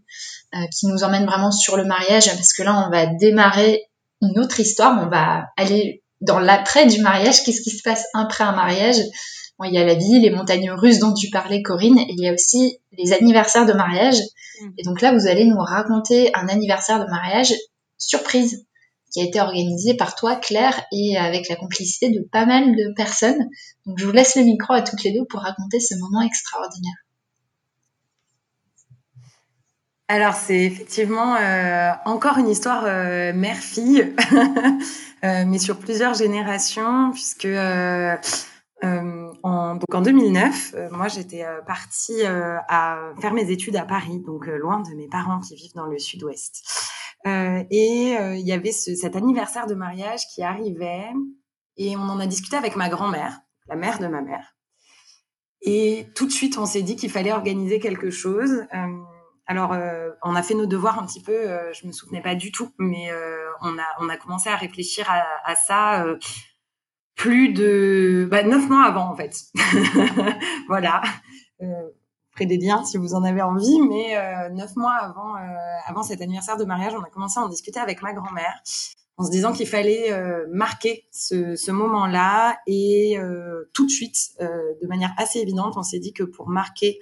qui 0.72 0.86
nous 0.86 1.04
emmène 1.04 1.26
vraiment 1.26 1.52
sur 1.52 1.78
le 1.78 1.84
mariage, 1.84 2.28
parce 2.28 2.54
que 2.54 2.62
là, 2.62 2.86
on 2.86 2.92
va 2.92 3.08
démarrer 3.08 3.89
une 4.22 4.40
autre 4.40 4.60
histoire. 4.60 5.02
On 5.02 5.10
va 5.10 5.46
aller 5.58 6.04
dans 6.22 6.40
l'après 6.40 6.86
du 6.86 7.02
mariage, 7.02 7.44
qu'est-ce 7.44 7.62
qui 7.62 7.72
se 7.72 7.84
passe 7.84 8.06
après 8.14 8.44
un 8.44 8.52
mariage? 8.54 8.98
Bon, 9.58 9.66
Il 9.66 9.74
y 9.74 9.78
a 9.78 9.86
la 9.86 9.96
vie, 9.96 10.20
les 10.20 10.32
montagnes 10.32 10.72
russes 10.72 11.00
dont 11.00 11.14
tu 11.14 11.30
parlais, 11.30 11.62
Corinne, 11.62 11.98
et 11.98 12.08
il 12.10 12.24
y 12.24 12.28
a 12.28 12.34
aussi 12.34 12.80
les 12.98 13.14
anniversaires 13.14 13.66
de 13.66 13.74
mariage. 13.74 14.20
Mm. 14.62 14.70
Et 14.78 14.84
donc 14.84 15.02
là, 15.02 15.14
vous 15.14 15.28
allez 15.28 15.46
nous 15.46 15.60
raconter 15.60 16.34
un 16.34 16.48
anniversaire 16.48 17.00
de 17.00 17.10
mariage 17.10 17.54
surprise 17.98 18.66
qui 19.12 19.22
a 19.22 19.24
été 19.26 19.42
organisé 19.42 19.96
par 19.96 20.16
toi, 20.16 20.36
Claire, 20.36 20.82
et 20.92 21.18
avec 21.18 21.50
la 21.50 21.56
complicité 21.56 22.10
de 22.10 22.22
pas 22.32 22.46
mal 22.46 22.76
de 22.76 22.94
personnes. 22.96 23.50
Donc 23.86 23.98
je 23.98 24.06
vous 24.06 24.12
laisse 24.12 24.36
le 24.36 24.44
micro 24.44 24.74
à 24.74 24.82
toutes 24.82 25.04
les 25.04 25.12
deux 25.12 25.26
pour 25.26 25.42
raconter 25.42 25.80
ce 25.80 25.96
moment 25.96 26.22
extraordinaire. 26.22 26.94
Alors 30.10 30.34
c'est 30.34 30.66
effectivement 30.66 31.36
euh, 31.36 31.92
encore 32.04 32.38
une 32.38 32.50
histoire 32.50 32.84
euh, 32.86 33.32
mère-fille, 33.32 34.14
euh, 35.24 35.46
mais 35.48 35.60
sur 35.60 35.78
plusieurs 35.78 36.16
générations, 36.16 37.12
puisque 37.12 37.48
en, 38.82 39.76
donc 39.76 39.94
en 39.94 40.02
2009, 40.02 40.76
moi 40.92 41.08
j'étais 41.08 41.46
partie 41.66 42.24
à 42.26 42.98
faire 43.22 43.34
mes 43.34 43.50
études 43.52 43.78
à 43.78 43.86
Paris, 43.86 44.20
donc 44.26 44.48
loin 44.48 44.82
de 44.82 44.96
mes 44.96 45.08
parents 45.08 45.40
qui 45.40 45.56
vivent 45.56 45.76
dans 45.76 45.86
le 45.86 46.00
sud-ouest. 46.00 46.64
Euh, 47.28 47.64
et 47.70 48.18
euh, 48.18 48.36
il 48.36 48.48
y 48.48 48.54
avait 48.54 48.72
ce, 48.72 48.96
cet 48.96 49.16
anniversaire 49.16 49.68
de 49.68 49.76
mariage 49.76 50.22
qui 50.34 50.42
arrivait 50.42 51.08
et 51.76 51.98
on 51.98 52.02
en 52.02 52.20
a 52.20 52.26
discuté 52.26 52.56
avec 52.56 52.76
ma 52.76 52.90
grand-mère, 52.90 53.42
la 53.68 53.76
mère 53.76 54.00
de 54.00 54.08
ma 54.08 54.22
mère. 54.22 54.56
Et 55.62 56.08
tout 56.16 56.26
de 56.26 56.32
suite, 56.32 56.58
on 56.58 56.66
s'est 56.66 56.82
dit 56.82 56.96
qu'il 56.96 57.12
fallait 57.12 57.34
organiser 57.34 57.80
quelque 57.80 58.10
chose. 58.10 58.66
Euh, 58.74 58.88
alors, 59.50 59.74
euh, 59.74 60.12
on 60.24 60.36
a 60.36 60.44
fait 60.44 60.54
nos 60.54 60.68
devoirs 60.68 61.00
un 61.00 61.06
petit 61.06 61.22
peu. 61.22 61.34
Euh, 61.34 61.74
je 61.74 61.88
me 61.88 61.92
souvenais 61.92 62.22
pas 62.22 62.36
du 62.36 62.52
tout, 62.52 62.72
mais 62.78 63.10
on 63.62 63.78
a 63.78 63.86
on 64.00 64.08
a 64.08 64.16
commencé 64.16 64.50
à 64.50 64.56
réfléchir 64.56 65.10
à, 65.10 65.24
à 65.44 65.56
ça 65.56 66.06
plus 67.16 67.50
de 67.50 68.28
bah, 68.32 68.44
neuf 68.44 68.70
mois 68.70 68.86
avant 68.86 69.10
en 69.10 69.16
fait. 69.16 69.36
voilà 70.68 71.02
des 72.46 72.58
liens 72.58 72.84
si 72.84 72.98
vous 72.98 73.14
en 73.14 73.24
avez 73.24 73.42
envie. 73.42 73.80
Mais 73.82 74.18
euh, 74.18 74.50
neuf 74.50 74.76
mois 74.76 74.94
avant, 74.94 75.36
euh, 75.36 75.40
avant 75.86 76.04
cet 76.04 76.22
anniversaire 76.22 76.58
de 76.58 76.66
mariage, 76.66 76.94
on 76.96 77.04
a 77.04 77.10
commencé 77.10 77.40
à 77.40 77.44
en 77.44 77.50
discuter 77.50 77.80
avec 77.80 78.02
ma 78.02 78.14
grand-mère 78.14 78.62
en 79.18 79.26
se 79.26 79.32
disant 79.32 79.52
qu'il 79.52 79.68
fallait 79.68 80.14
euh, 80.14 80.46
marquer 80.50 81.06
ce, 81.12 81.56
ce 81.58 81.72
moment-là 81.72 82.58
et 82.68 83.18
tout 83.74 83.86
de 83.86 83.92
suite, 83.92 84.16
de 84.40 84.88
manière 84.88 85.14
assez 85.18 85.40
évidente, 85.40 85.74
on 85.76 85.84
s'est 85.84 86.00
dit 86.00 86.14
que 86.14 86.24
pour 86.24 86.48
marquer 86.48 87.00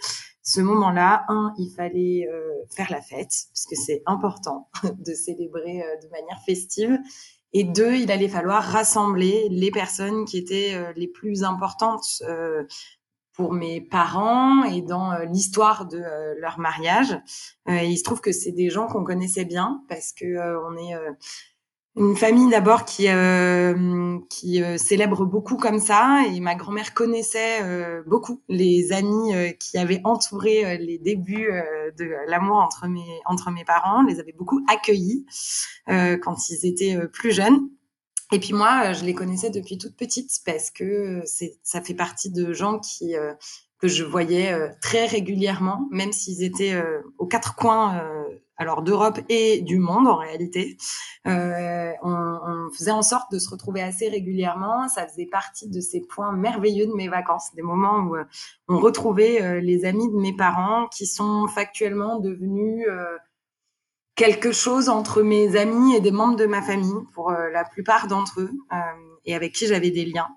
ce 0.50 0.62
moment-là, 0.62 1.26
un, 1.28 1.54
il 1.58 1.70
fallait 1.70 2.28
faire 2.70 2.88
la 2.90 3.02
fête 3.02 3.34
parce 3.52 3.66
que 3.70 3.76
c'est 3.76 4.02
important 4.06 4.70
de 4.84 5.14
célébrer 5.14 5.84
de 6.02 6.08
manière 6.10 6.40
festive. 6.46 6.98
Et 7.54 7.64
deux, 7.64 7.96
il 7.96 8.12
allait 8.12 8.30
falloir 8.30 8.64
rassembler 8.64 9.48
les 9.50 9.72
personnes 9.72 10.26
qui 10.26 10.38
étaient 10.38 10.94
les 10.96 11.08
plus 11.08 11.44
importantes 11.44 12.22
pour 13.38 13.54
mes 13.54 13.80
parents 13.80 14.64
et 14.64 14.82
dans 14.82 15.12
euh, 15.12 15.26
l'histoire 15.26 15.86
de 15.86 16.00
euh, 16.00 16.34
leur 16.40 16.60
mariage. 16.60 17.16
Euh, 17.70 17.84
il 17.84 17.96
se 17.96 18.04
trouve 18.04 18.20
que 18.20 18.32
c'est 18.32 18.52
des 18.52 18.72
gens 18.72 18.88
qu'on 18.88 19.04
connaissait 19.04 19.46
bien 19.46 19.84
parce 19.88 20.12
que 20.12 20.26
on 20.68 20.76
est 20.76 20.96
une 21.98 22.16
famille 22.16 22.50
d'abord 22.50 22.86
qui 22.86 23.08
qui 24.30 24.64
célèbre 24.78 25.26
beaucoup 25.26 25.58
comme 25.58 25.80
ça 25.80 26.22
et 26.32 26.40
ma 26.40 26.56
grand-mère 26.56 26.94
connaissait 26.94 27.60
beaucoup 28.06 28.42
les 28.48 28.92
amis 28.92 29.34
qui 29.60 29.78
avaient 29.78 30.02
entouré 30.04 30.78
les 30.78 31.00
débuts 31.00 31.52
de 31.98 32.06
l'amour 32.28 32.58
entre 32.58 32.88
mes 32.88 33.20
entre 33.26 33.52
mes 33.52 33.66
parents, 33.66 34.04
les 34.04 34.20
avait 34.20 34.36
beaucoup 34.38 34.62
accueillis 34.72 35.26
quand 35.88 36.50
ils 36.50 36.66
étaient 36.66 36.98
plus 37.12 37.32
jeunes. 37.32 37.70
Et 38.32 38.40
puis 38.40 38.54
moi, 38.54 38.88
euh, 38.88 38.94
je 38.94 39.06
les 39.06 39.14
connaissais 39.14 39.50
depuis 39.50 39.78
toute 39.78 39.96
petite 39.96 40.32
parce 40.46 40.70
que 40.70 41.22
c'est, 41.26 41.58
ça 41.64 41.82
fait 41.82 41.94
partie 41.94 42.30
de 42.30 42.54
gens 42.54 42.80
qui 42.80 43.16
euh, 43.16 43.34
que 43.80 43.88
je 43.88 44.04
voyais 44.04 44.52
euh, 44.52 44.70
très 44.82 45.06
régulièrement, 45.06 45.88
même 45.92 46.12
s'ils 46.12 46.44
étaient 46.44 46.82
aux 47.20 47.28
quatre 47.28 47.56
coins, 47.56 48.02
alors 48.58 48.82
d'Europe 48.82 49.20
et 49.30 49.62
du 49.62 49.78
monde 49.80 50.08
en 50.08 50.16
réalité. 50.16 50.78
On, 51.26 52.00
on, 52.04 52.70
faisait 52.76 52.92
en 52.92 53.02
sorte 53.02 53.32
de 53.32 53.40
se 53.40 53.50
retrouver 53.50 53.82
assez 53.82 54.10
régulièrement. 54.10 54.88
Ça 54.90 55.08
faisait 55.08 55.28
partie 55.28 55.70
de 55.70 55.80
ces 55.80 56.02
points 56.02 56.32
merveilleux 56.32 56.88
de 56.88 56.94
mes 56.94 57.08
vacances, 57.08 57.54
des 57.56 57.62
moments 57.62 58.00
où 58.00 58.16
on 58.68 58.80
retrouvait 58.80 59.62
les 59.62 59.86
amis 59.86 60.10
de 60.10 60.18
mes 60.18 60.36
parents 60.36 60.88
qui 60.88 61.06
sont 61.06 61.48
factuellement 61.48 62.20
devenus 62.20 62.86
quelque 64.18 64.52
chose 64.52 64.90
entre 64.90 65.22
mes 65.22 65.56
amis 65.56 65.96
et 65.96 66.02
des 66.02 66.12
membres 66.12 66.36
de 66.36 66.48
ma 66.48 66.62
famille, 66.62 67.06
pour 67.14 67.30
euh, 67.30 67.50
la 67.50 67.64
plupart 67.64 68.08
d'entre 68.08 68.42
eux, 68.42 68.52
euh, 68.74 68.76
et 69.26 69.36
avec 69.36 69.54
qui 69.54 69.68
j'avais 69.68 69.92
des 69.92 70.06
liens. 70.06 70.28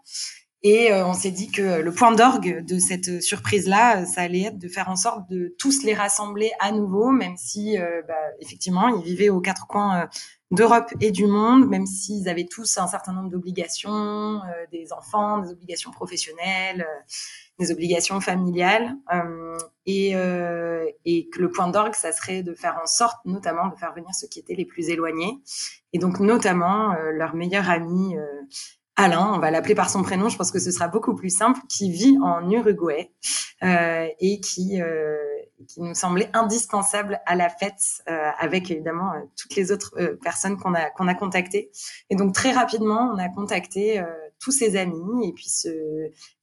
Et 0.62 0.92
euh, 0.92 1.06
on 1.06 1.14
s'est 1.14 1.30
dit 1.30 1.50
que 1.50 1.80
le 1.80 1.92
point 1.92 2.12
d'orgue 2.12 2.64
de 2.64 2.78
cette 2.78 3.22
surprise-là, 3.22 4.04
ça 4.04 4.22
allait 4.22 4.42
être 4.42 4.58
de 4.58 4.68
faire 4.68 4.88
en 4.88 4.96
sorte 4.96 5.28
de 5.30 5.54
tous 5.58 5.82
les 5.84 5.94
rassembler 5.94 6.50
à 6.60 6.70
nouveau, 6.70 7.10
même 7.10 7.36
si, 7.36 7.78
bah, 8.06 8.14
effectivement, 8.40 8.88
ils 8.88 9.02
vivaient 9.02 9.30
aux 9.30 9.40
quatre 9.40 9.66
coins 9.66 10.08
d'Europe 10.50 10.92
et 11.00 11.12
du 11.12 11.26
monde, 11.26 11.66
même 11.68 11.86
s'ils 11.86 12.28
avaient 12.28 12.46
tous 12.46 12.76
un 12.76 12.88
certain 12.88 13.12
nombre 13.12 13.30
d'obligations, 13.30 14.40
des 14.70 14.92
enfants, 14.92 15.38
des 15.38 15.50
obligations 15.50 15.92
professionnelles, 15.92 16.86
des 17.60 17.70
obligations 17.70 18.20
familiales. 18.20 18.96
Euh, 19.14 19.58
et, 19.86 20.14
euh, 20.14 20.86
et 21.04 21.28
que 21.28 21.40
le 21.40 21.50
point 21.50 21.68
d'orgue, 21.68 21.94
ça 21.94 22.12
serait 22.12 22.42
de 22.42 22.54
faire 22.54 22.78
en 22.82 22.86
sorte 22.86 23.18
notamment 23.24 23.68
de 23.68 23.74
faire 23.76 23.92
venir 23.92 24.10
ceux 24.14 24.28
qui 24.28 24.38
étaient 24.38 24.54
les 24.54 24.64
plus 24.64 24.88
éloignés. 24.88 25.38
Et 25.92 25.98
donc 25.98 26.20
notamment 26.20 26.92
euh, 26.92 27.10
leur 27.12 27.34
meilleur 27.34 27.68
ami 27.68 28.16
euh, 28.16 28.24
Alain, 29.02 29.32
on 29.32 29.38
va 29.38 29.50
l'appeler 29.50 29.74
par 29.74 29.88
son 29.88 30.02
prénom, 30.02 30.28
je 30.28 30.36
pense 30.36 30.50
que 30.50 30.58
ce 30.58 30.70
sera 30.70 30.86
beaucoup 30.86 31.14
plus 31.14 31.34
simple, 31.34 31.58
qui 31.70 31.90
vit 31.90 32.18
en 32.22 32.50
Uruguay 32.50 33.10
euh, 33.62 34.06
et 34.20 34.40
qui, 34.40 34.82
euh, 34.82 35.16
qui 35.66 35.80
nous 35.80 35.94
semblait 35.94 36.28
indispensable 36.34 37.18
à 37.24 37.34
la 37.34 37.48
fête, 37.48 37.80
euh, 38.10 38.30
avec 38.38 38.70
évidemment 38.70 39.10
toutes 39.40 39.56
les 39.56 39.72
autres 39.72 40.18
personnes 40.22 40.58
qu'on 40.58 40.74
a 40.74 40.90
qu'on 40.90 41.08
a 41.08 41.14
contactées. 41.14 41.70
Et 42.10 42.14
donc 42.14 42.34
très 42.34 42.52
rapidement, 42.52 43.10
on 43.14 43.16
a 43.16 43.30
contacté 43.30 44.04
tous 44.38 44.50
ses 44.50 44.76
amis 44.76 45.28
et 45.28 45.32
puis 45.32 45.48
ce, 45.48 45.70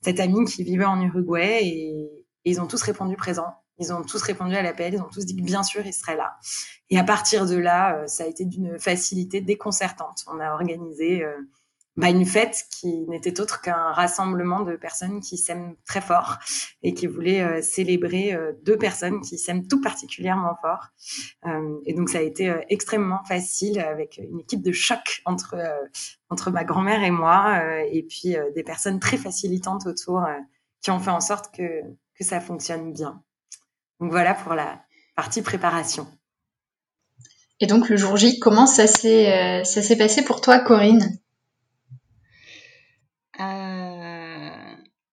cet 0.02 0.20
ami 0.20 0.46
qui 0.46 0.64
vivait 0.64 0.86
en 0.86 1.00
Uruguay 1.00 1.60
et, 1.64 2.10
ils 2.44 2.62
ont 2.62 2.66
tous 2.66 2.82
répondu 2.82 3.18
présent. 3.18 3.54
Ils 3.78 3.92
ont 3.92 4.02
tous 4.04 4.24
répondu 4.24 4.56
à 4.56 4.64
l'appel, 4.64 4.94
ils 4.94 5.02
ont 5.02 5.10
tous 5.12 5.26
dit 5.26 5.36
que 5.36 5.44
bien 5.44 5.64
sûr 5.64 5.86
ils 5.86 5.94
seraient 5.94 6.16
là. 6.16 6.38
Et 6.90 6.98
à 6.98 7.04
partir 7.04 7.46
de 7.46 7.58
là, 7.58 7.98
euh, 7.98 8.08
ça 8.08 8.24
a 8.24 8.28
été 8.28 8.46
d'une 8.46 8.80
facilité 8.80 9.42
déconcertante. 9.42 10.24
On 10.28 10.40
a 10.40 10.54
organisé 10.54 11.24
euh, 11.98 12.02
bah, 12.02 12.10
une 12.10 12.26
fête 12.26 12.66
qui 12.72 13.06
n'était 13.08 13.40
autre 13.40 13.62
qu'un 13.62 13.92
rassemblement 13.92 14.62
de 14.62 14.76
personnes 14.76 15.20
qui 15.20 15.38
s'aiment 15.38 15.76
très 15.86 16.02
fort 16.02 16.38
et 16.84 16.94
qui 16.94 17.08
voulaient 17.08 17.42
euh, 17.42 17.62
célébrer 17.62 18.34
euh, 18.34 18.54
deux 18.64 18.78
personnes 18.78 19.22
qui 19.22 19.38
s'aiment 19.38 19.68
tout 19.68 19.82
particulièrement 19.82 20.56
fort. 20.62 20.88
Euh, 21.46 21.80
et 21.86 21.94
donc 21.94 22.10
ça 22.10 22.20
a 22.20 22.22
été 22.22 22.54
extrêmement 22.70 23.24
facile 23.28 23.80
avec 23.80 24.18
une 24.18 24.40
équipe 24.40 24.62
de 24.62 24.72
choc 24.72 25.22
entre 25.26 25.56
entre 26.30 26.52
ma 26.52 26.64
grand-mère 26.64 27.04
et 27.04 27.12
moi 27.12 27.62
et 27.92 28.04
puis 28.04 28.36
des 28.56 28.64
personnes 28.64 29.00
très 29.00 29.18
facilitantes 29.18 29.86
autour 29.88 30.26
qui 30.82 30.92
ont 30.92 31.00
fait 31.00 31.12
en 31.12 31.22
sorte 31.22 31.56
que 31.56 31.82
que 32.18 32.24
ça 32.24 32.40
fonctionne 32.40 32.92
bien. 32.94 33.24
Donc 34.00 34.12
voilà 34.12 34.34
pour 34.34 34.54
la 34.54 34.82
partie 35.16 35.42
préparation. 35.42 36.08
Et 37.60 37.68
donc 37.68 37.90
le 37.90 37.98
jour 37.98 38.18
J, 38.18 38.40
comment 38.40 38.68
ça 38.68 38.88
s'est 38.88 39.64
ça 39.64 39.82
s'est 39.82 39.98
passé 39.98 40.24
pour 40.24 40.42
toi, 40.42 40.60
Corinne? 40.60 41.18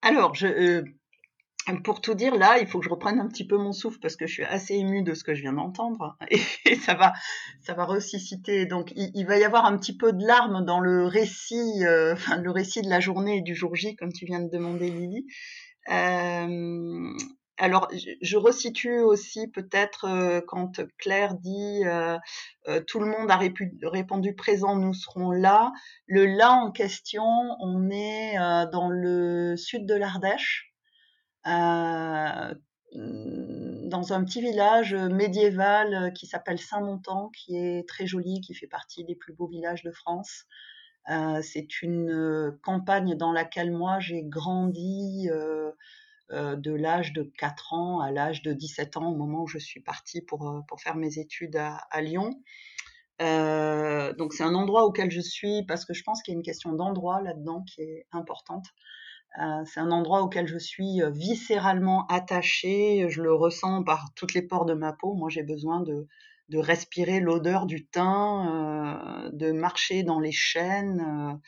Alors, 0.05 0.33
euh, 0.43 0.83
pour 1.83 1.99
tout 1.99 2.13
dire, 2.13 2.35
là, 2.35 2.59
il 2.59 2.67
faut 2.67 2.77
que 2.77 2.85
je 2.85 2.91
reprenne 2.91 3.19
un 3.19 3.27
petit 3.27 3.47
peu 3.47 3.57
mon 3.57 3.71
souffle 3.71 3.97
parce 3.99 4.15
que 4.15 4.27
je 4.27 4.33
suis 4.33 4.43
assez 4.43 4.75
émue 4.75 5.01
de 5.01 5.15
ce 5.15 5.23
que 5.23 5.33
je 5.33 5.41
viens 5.41 5.53
d'entendre 5.53 6.15
et, 6.29 6.75
ça 6.75 6.93
va, 6.93 7.13
ça 7.61 7.73
va 7.73 7.85
ressusciter. 7.85 8.67
Donc, 8.67 8.93
il, 8.95 9.25
va 9.25 9.39
y 9.39 9.43
avoir 9.43 9.65
un 9.65 9.75
petit 9.79 9.97
peu 9.97 10.13
de 10.13 10.23
larmes 10.23 10.63
dans 10.63 10.79
le 10.79 11.07
récit, 11.07 11.83
euh, 11.83 12.13
enfin, 12.13 12.37
le 12.37 12.51
récit 12.51 12.83
de 12.83 12.89
la 12.89 12.99
journée 12.99 13.37
et 13.37 13.41
du 13.41 13.55
jour 13.55 13.75
J, 13.75 13.95
comme 13.95 14.13
tu 14.13 14.25
viens 14.25 14.41
de 14.41 14.49
demander, 14.49 14.91
Lily. 14.91 15.25
Euh, 15.89 17.17
alors, 17.57 17.87
je 18.21 18.37
resitue 18.37 18.99
aussi 18.99 19.47
peut-être 19.47 20.05
euh, 20.05 20.41
quand 20.45 20.81
Claire 20.97 21.35
dit 21.35 21.83
euh, 21.85 22.17
euh, 22.67 22.81
tout 22.81 22.99
le 22.99 23.05
monde 23.05 23.31
a 23.31 23.37
répondu 23.37 24.35
présent, 24.35 24.75
nous 24.75 24.93
serons 24.93 25.31
là. 25.31 25.71
Le 26.05 26.25
là 26.25 26.51
en 26.51 26.71
question, 26.71 27.23
on 27.23 27.89
est 27.89 28.35
dans 28.71 28.89
le 28.89 29.55
sud 29.55 29.85
de 29.85 29.95
l'Ardèche, 29.95 30.73
dans 31.45 32.53
un 32.93 34.23
petit 34.25 34.41
village 34.41 34.93
médiéval 34.93 36.11
qui 36.13 36.27
s'appelle 36.27 36.59
Saint-Montant, 36.59 37.29
qui 37.29 37.55
est 37.55 37.87
très 37.87 38.05
joli, 38.05 38.41
qui 38.41 38.53
fait 38.53 38.67
partie 38.67 39.05
des 39.05 39.15
plus 39.15 39.33
beaux 39.33 39.47
villages 39.47 39.83
de 39.83 39.91
France. 39.91 40.43
C'est 41.41 41.81
une 41.81 42.57
campagne 42.63 43.15
dans 43.15 43.31
laquelle 43.31 43.71
moi 43.71 43.99
j'ai 43.99 44.23
grandi 44.23 45.29
de 46.31 46.73
l'âge 46.73 47.13
de 47.13 47.23
4 47.37 47.73
ans 47.73 47.99
à 47.99 48.11
l'âge 48.11 48.41
de 48.41 48.53
17 48.53 48.97
ans, 48.97 49.11
au 49.11 49.15
moment 49.15 49.43
où 49.43 49.47
je 49.47 49.59
suis 49.59 49.81
partie 49.81 50.21
pour, 50.21 50.49
euh, 50.49 50.61
pour 50.67 50.81
faire 50.81 50.95
mes 50.95 51.19
études 51.19 51.55
à, 51.55 52.01
Lyon. 52.01 52.41
Euh, 53.21 54.13
donc 54.13 54.33
c'est 54.33 54.43
un 54.43 54.55
endroit 54.55 54.83
auquel 54.85 55.09
je 55.09 55.21
suis 55.21 55.63
parce 55.65 55.85
que 55.85 55.93
je 55.93 56.03
pense 56.03 56.21
qu'il 56.21 56.33
y 56.33 56.35
a 56.35 56.37
une 56.37 56.43
question 56.43 56.73
d'endroit 56.73 57.21
là-dedans 57.21 57.63
qui 57.63 57.81
est 57.81 58.07
importante. 58.11 58.65
Euh, 59.41 59.63
c'est 59.65 59.79
un 59.79 59.91
endroit 59.91 60.21
auquel 60.21 60.47
je 60.47 60.57
suis 60.57 61.01
euh, 61.01 61.09
viscéralement 61.11 62.07
attachée, 62.07 63.07
je 63.09 63.21
le 63.21 63.33
ressens 63.33 63.83
par 63.83 64.13
toutes 64.15 64.33
les 64.33 64.41
pores 64.41 64.65
de 64.65 64.73
ma 64.73 64.93
peau. 64.93 65.13
Moi 65.13 65.29
j'ai 65.29 65.43
besoin 65.43 65.81
de, 65.81 66.07
de 66.49 66.57
respirer 66.57 67.19
l'odeur 67.19 67.65
du 67.65 67.85
thym, 67.85 69.29
de 69.31 69.51
marcher 69.51 70.03
dans 70.03 70.19
les 70.19 70.31
chênes, 70.31 71.39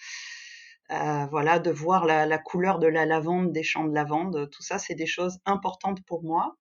voilà, 0.89 1.59
de 1.59 1.71
voir 1.71 2.05
la, 2.05 2.37
couleur 2.37 2.79
de 2.79 2.87
la 2.87 3.05
lavande, 3.05 3.51
des 3.51 3.63
champs 3.63 3.85
de 3.85 3.93
lavande. 3.93 4.49
Tout 4.51 4.63
ça 4.63 4.77
c'est 4.79 4.95
des 4.95 5.05
choses 5.05 5.39
importantes 5.45 6.03
pour 6.05 6.23
moi. 6.23 6.55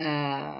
Euh, 0.00 0.50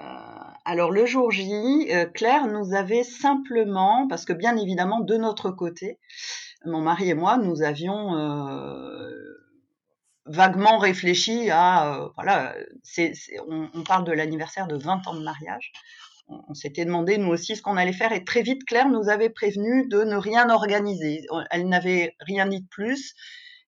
alors 0.65 0.91
le 0.91 1.05
jour 1.05 1.31
J, 1.31 1.87
euh, 1.91 2.05
Claire 2.05 2.47
nous 2.47 2.73
avait 2.73 3.03
simplement, 3.03 4.07
parce 4.07 4.25
que 4.25 4.33
bien 4.33 4.57
évidemment 4.57 4.99
de 4.99 5.15
notre 5.15 5.51
côté, 5.51 5.99
mon 6.65 6.81
mari 6.81 7.09
et 7.09 7.13
moi, 7.13 7.37
nous 7.37 7.61
avions 7.61 8.15
euh, 8.17 9.11
vaguement 10.25 10.79
réfléchi 10.79 11.51
à, 11.51 12.09
voilà, 12.15 12.55
on, 13.47 13.69
on, 13.75 13.83
parle 13.83 14.05
de 14.05 14.11
l'anniversaire 14.11 14.67
de 14.67 14.75
20 14.75 15.07
ans 15.07 15.13
de 15.13 15.23
mariage. 15.23 15.71
On, 16.29 16.53
s'était 16.53 16.85
demandé 16.85 17.17
nous 17.17 17.29
aussi 17.29 17.55
ce 17.55 17.61
qu'on 17.61 17.77
allait 17.77 17.93
faire 17.93 18.11
et 18.11 18.25
très 18.25 18.41
vite 18.41 18.65
Claire 18.65 18.89
nous 18.89 19.09
avait 19.09 19.29
prévenu 19.29 19.87
de 19.87 20.03
ne 20.03 20.15
rien 20.15 20.49
organiser. 20.49 21.25
Elle 21.51 21.69
n'avait 21.69 22.15
rien 22.19 22.47
dit 22.47 22.61
de 22.61 22.67
plus 22.67 23.13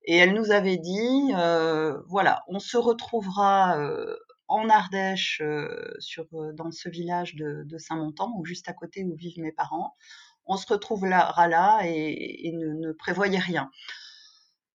et 0.04 0.18
elle 0.18 0.34
nous 0.34 0.52
avait 0.52 0.78
dit, 0.78 1.34
euh, 1.38 1.98
voilà, 2.08 2.44
on 2.48 2.60
se 2.60 2.78
retrouvera 2.78 3.78
euh, 3.80 4.16
en 4.50 4.68
Ardèche, 4.68 5.42
euh, 5.42 5.94
sur, 6.00 6.26
euh, 6.34 6.52
dans 6.54 6.72
ce 6.72 6.90
village 6.90 7.36
de, 7.36 7.64
de 7.66 7.78
Saint-Montan, 7.78 8.34
ou 8.36 8.46
juste 8.46 8.68
à 8.68 8.74
côté 8.74 9.04
où 9.04 9.16
vivent 9.16 9.40
mes 9.40 9.52
parents. 9.52 9.96
On 10.46 10.58
se 10.58 10.66
retrouvera 10.68 11.48
là 11.48 11.82
et, 11.86 12.48
et 12.48 12.52
ne, 12.52 12.74
ne, 12.74 12.92
prévoyez 12.92 13.38
rien. 13.38 13.70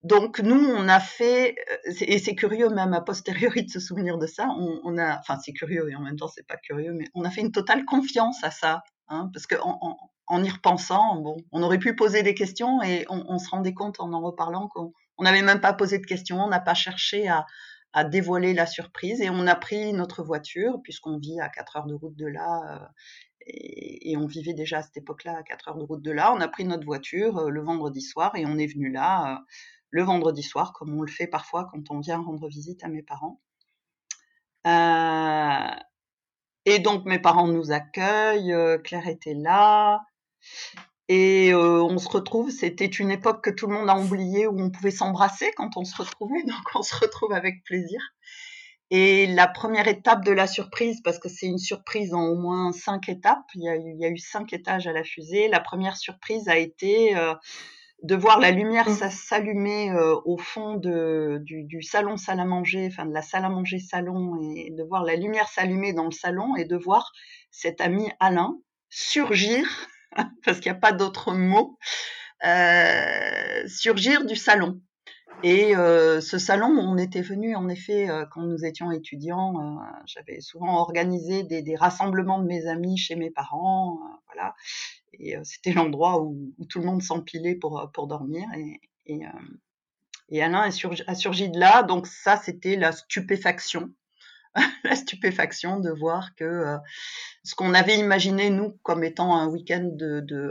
Donc 0.04 0.38
nous, 0.40 0.62
on 0.62 0.86
a 0.86 1.00
fait, 1.00 1.56
euh, 1.86 1.92
et 2.02 2.18
c'est 2.18 2.34
curieux 2.34 2.68
même 2.68 2.92
a 2.92 3.00
posteriori 3.00 3.64
de 3.64 3.70
se 3.70 3.80
souvenir 3.80 4.18
de 4.18 4.26
ça, 4.26 4.48
on, 4.58 4.98
a, 4.98 5.18
enfin 5.18 5.38
c'est 5.42 5.54
curieux 5.54 5.90
et 5.90 5.96
en 5.96 6.00
même 6.00 6.16
temps 6.16 6.28
c'est 6.28 6.46
pas 6.46 6.58
curieux, 6.58 6.92
mais 6.92 7.06
on 7.14 7.24
a 7.24 7.30
fait 7.30 7.40
une 7.40 7.52
totale 7.52 7.86
confiance 7.86 8.44
à 8.44 8.50
ça, 8.50 8.82
hein, 9.08 9.30
parce 9.32 9.46
que 9.46 9.54
en, 9.62 10.44
y 10.44 10.50
repensant, 10.50 11.16
bon, 11.16 11.38
on 11.52 11.62
aurait 11.62 11.78
pu 11.78 11.96
poser 11.96 12.22
des 12.22 12.34
questions 12.34 12.82
et 12.82 13.06
on, 13.08 13.38
se 13.38 13.48
rendait 13.48 13.72
compte 13.72 13.98
en 13.98 14.12
en 14.12 14.20
reparlant 14.20 14.68
qu'on 14.68 14.92
n'avait 15.20 15.42
même 15.42 15.60
pas 15.60 15.72
posé 15.72 15.98
de 15.98 16.06
questions, 16.06 16.38
on 16.38 16.48
n'a 16.48 16.60
pas 16.60 16.74
cherché 16.74 17.26
à, 17.28 17.46
dévoiler 18.10 18.54
la 18.54 18.66
surprise 18.66 19.20
et 19.20 19.30
on 19.30 19.46
a 19.46 19.54
pris 19.54 19.92
notre 19.92 20.24
voiture 20.24 20.80
puisqu'on 20.82 21.16
vit 21.16 21.40
à 21.40 21.48
4 21.48 21.76
heures 21.76 21.86
de 21.86 21.94
route 21.94 22.16
de 22.16 22.26
là 22.26 22.60
euh, 22.68 22.86
et, 23.46 24.16
on 24.16 24.26
vivait 24.26 24.52
déjà 24.52 24.78
à 24.78 24.82
cette 24.82 24.96
époque-là 24.96 25.36
à 25.38 25.42
4 25.44 25.68
heures 25.68 25.76
de 25.76 25.84
route 25.84 26.02
de 26.02 26.10
là. 26.10 26.32
On 26.34 26.40
a 26.40 26.48
pris 26.48 26.64
notre 26.64 26.84
voiture 26.84 27.38
euh, 27.38 27.50
le 27.50 27.62
vendredi 27.62 28.00
soir 28.00 28.32
et 28.34 28.46
on 28.46 28.58
est 28.58 28.66
venu 28.66 28.90
là 28.90 29.44
le 29.94 30.02
vendredi 30.02 30.42
soir 30.42 30.72
comme 30.72 30.92
on 30.92 31.02
le 31.02 31.10
fait 31.10 31.28
parfois 31.28 31.68
quand 31.70 31.88
on 31.90 32.00
vient 32.00 32.20
rendre 32.20 32.48
visite 32.48 32.82
à 32.82 32.88
mes 32.88 33.02
parents. 33.02 33.40
Euh, 34.66 35.76
et 36.64 36.80
donc 36.80 37.04
mes 37.04 37.20
parents 37.20 37.46
nous 37.46 37.70
accueillent, 37.70 38.52
euh, 38.52 38.76
Claire 38.78 39.06
était 39.06 39.34
là 39.34 40.00
et 41.08 41.52
euh, 41.52 41.80
on 41.84 41.98
se 41.98 42.08
retrouve, 42.08 42.50
c'était 42.50 42.86
une 42.86 43.12
époque 43.12 43.44
que 43.44 43.50
tout 43.50 43.68
le 43.68 43.74
monde 43.74 43.88
a 43.88 43.96
oublié 43.96 44.48
où 44.48 44.60
on 44.60 44.70
pouvait 44.70 44.90
s'embrasser 44.90 45.52
quand 45.56 45.76
on 45.76 45.84
se 45.84 45.96
retrouvait, 45.96 46.42
donc 46.46 46.74
on 46.74 46.82
se 46.82 46.96
retrouve 46.96 47.32
avec 47.32 47.62
plaisir. 47.62 48.00
Et 48.90 49.28
la 49.28 49.46
première 49.46 49.86
étape 49.86 50.24
de 50.24 50.32
la 50.32 50.48
surprise, 50.48 51.02
parce 51.02 51.20
que 51.20 51.28
c'est 51.28 51.46
une 51.46 51.58
surprise 51.58 52.14
en 52.14 52.24
au 52.24 52.34
moins 52.34 52.72
cinq 52.72 53.08
étapes, 53.08 53.46
il 53.54 53.62
y, 53.62 54.04
a 54.04 54.08
eu, 54.08 54.18
cinq 54.18 54.52
étages 54.52 54.88
à 54.88 54.92
la 54.92 55.04
fusée. 55.04 55.48
La 55.48 55.60
première 55.60 55.96
surprise 55.96 56.48
a 56.48 56.58
été 56.58 57.14
de 58.04 58.14
voir 58.14 58.38
la 58.38 58.50
lumière 58.50 58.86
s'allumer 58.90 59.90
euh, 59.90 60.14
au 60.26 60.36
fond 60.36 60.74
de, 60.74 61.40
du, 61.42 61.64
du, 61.64 61.82
salon 61.82 62.18
salle 62.18 62.38
à 62.38 62.44
manger, 62.44 62.86
enfin 62.90 63.06
de 63.06 63.14
la 63.14 63.22
salle 63.22 63.46
à 63.46 63.48
manger 63.48 63.78
salon, 63.78 64.38
et 64.42 64.70
de 64.70 64.82
voir 64.82 65.04
la 65.04 65.16
lumière 65.16 65.48
s'allumer 65.48 65.94
dans 65.94 66.04
le 66.04 66.10
salon 66.12 66.54
et 66.54 66.66
de 66.66 66.76
voir 66.76 67.12
cet 67.50 67.80
ami 67.80 68.10
Alain 68.20 68.58
surgir 68.90 69.66
parce 70.44 70.60
qu'il 70.60 70.70
n'y 70.70 70.76
a 70.76 70.80
pas 70.80 70.92
d'autre 70.92 71.32
mot, 71.32 71.78
euh, 72.44 73.66
surgir 73.68 74.26
du 74.26 74.36
salon. 74.36 74.80
Et 75.42 75.74
euh, 75.74 76.20
ce 76.20 76.38
salon, 76.38 76.68
on 76.78 76.96
était 76.96 77.22
venu 77.22 77.56
en 77.56 77.68
effet 77.68 78.08
euh, 78.08 78.24
quand 78.30 78.42
nous 78.42 78.64
étions 78.64 78.92
étudiants. 78.92 79.54
Euh, 79.56 79.84
J'avais 80.06 80.40
souvent 80.40 80.78
organisé 80.78 81.42
des, 81.42 81.62
des, 81.62 81.74
rassemblements 81.74 82.38
de 82.38 82.46
mes 82.46 82.66
amis 82.66 82.96
chez 82.96 83.16
mes 83.16 83.30
parents, 83.30 83.98
euh, 84.02 84.16
voilà. 84.26 84.54
Euh, 85.24 85.40
c'était 85.44 85.72
l'endroit 85.72 86.22
où, 86.22 86.54
tout 86.68 86.80
le 86.80 86.86
monde 86.86 87.02
s'empilait 87.02 87.54
pour 87.54 87.90
pour 87.92 88.06
dormir. 88.06 88.46
Et, 88.56 88.80
et, 89.06 89.20
et 90.30 90.42
Alain 90.42 90.62
a 90.62 90.70
surgi, 91.14 91.48
de 91.50 91.58
là, 91.58 91.82
donc 91.82 92.06
ça 92.06 92.36
c'était 92.36 92.76
la 92.76 92.92
stupéfaction 92.92 93.90
la 94.84 94.94
stupéfaction 94.94 95.80
de 95.80 95.90
voir 95.90 96.34
que 96.36 96.44
euh, 96.44 96.78
ce 97.42 97.54
qu'on 97.54 97.74
avait 97.74 97.98
imaginé 97.98 98.50
nous 98.50 98.78
comme 98.82 99.04
étant 99.04 99.36
un 99.36 99.48
week-end 99.48 99.90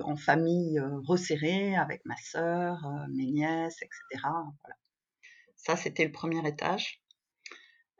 en 0.03 0.15
famille 0.15 0.79
euh, 0.79 0.99
resserré 1.05 1.75
avec 1.75 2.05
ma 2.05 2.17
sœur, 2.17 2.85
euh, 2.85 3.05
mes 3.15 3.27
nièces, 3.27 3.81
etc. 3.81 4.23
Voilà. 4.23 4.75
Ça, 5.55 5.77
c'était 5.77 6.05
le 6.05 6.11
premier 6.11 6.45
étage. 6.47 7.01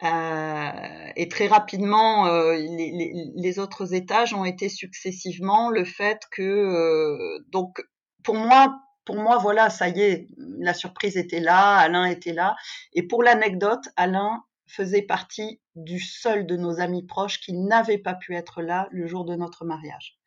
Et 0.03 1.29
très 1.29 1.47
rapidement, 1.47 2.25
les, 2.51 2.91
les, 2.91 3.13
les, 3.35 3.59
autres 3.59 3.93
étages 3.93 4.33
ont 4.33 4.45
été 4.45 4.69
successivement 4.69 5.69
le 5.69 5.85
fait 5.85 6.21
que, 6.31 7.39
donc, 7.51 7.81
pour 8.23 8.35
moi, 8.35 8.79
pour 9.05 9.15
moi, 9.17 9.37
voilà, 9.37 9.69
ça 9.69 9.89
y 9.89 10.01
est, 10.01 10.27
la 10.37 10.73
surprise 10.73 11.17
était 11.17 11.39
là, 11.39 11.77
Alain 11.77 12.05
était 12.05 12.33
là. 12.33 12.55
Et 12.93 13.03
pour 13.03 13.23
l'anecdote, 13.23 13.89
Alain 13.95 14.43
faisait 14.67 15.01
partie 15.01 15.61
du 15.75 15.99
seul 15.99 16.45
de 16.45 16.55
nos 16.55 16.79
amis 16.79 17.05
proches 17.05 17.39
qui 17.39 17.53
n'avait 17.53 17.97
pas 17.97 18.15
pu 18.15 18.35
être 18.35 18.61
là 18.61 18.87
le 18.91 19.07
jour 19.07 19.25
de 19.25 19.35
notre 19.35 19.65
mariage. 19.65 20.17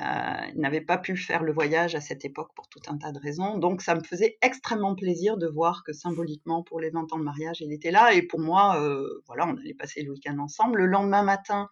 Euh, 0.00 0.52
n'avait 0.54 0.80
pas 0.80 0.96
pu 0.96 1.18
faire 1.18 1.42
le 1.42 1.52
voyage 1.52 1.94
à 1.94 2.00
cette 2.00 2.24
époque 2.24 2.50
pour 2.54 2.66
tout 2.68 2.80
un 2.86 2.96
tas 2.96 3.12
de 3.12 3.18
raisons. 3.18 3.58
Donc 3.58 3.82
ça 3.82 3.94
me 3.94 4.02
faisait 4.02 4.38
extrêmement 4.40 4.94
plaisir 4.94 5.36
de 5.36 5.46
voir 5.46 5.84
que 5.84 5.92
symboliquement 5.92 6.62
pour 6.62 6.80
les 6.80 6.88
20 6.88 7.12
ans 7.12 7.18
de 7.18 7.24
mariage, 7.24 7.60
il 7.60 7.72
était 7.72 7.90
là. 7.90 8.14
Et 8.14 8.22
pour 8.22 8.40
moi, 8.40 8.80
euh, 8.80 9.22
voilà, 9.26 9.46
on 9.46 9.56
allait 9.58 9.74
passer 9.74 10.02
le 10.02 10.12
week-end 10.12 10.38
ensemble. 10.38 10.78
Le 10.78 10.86
lendemain 10.86 11.22
matin, 11.22 11.68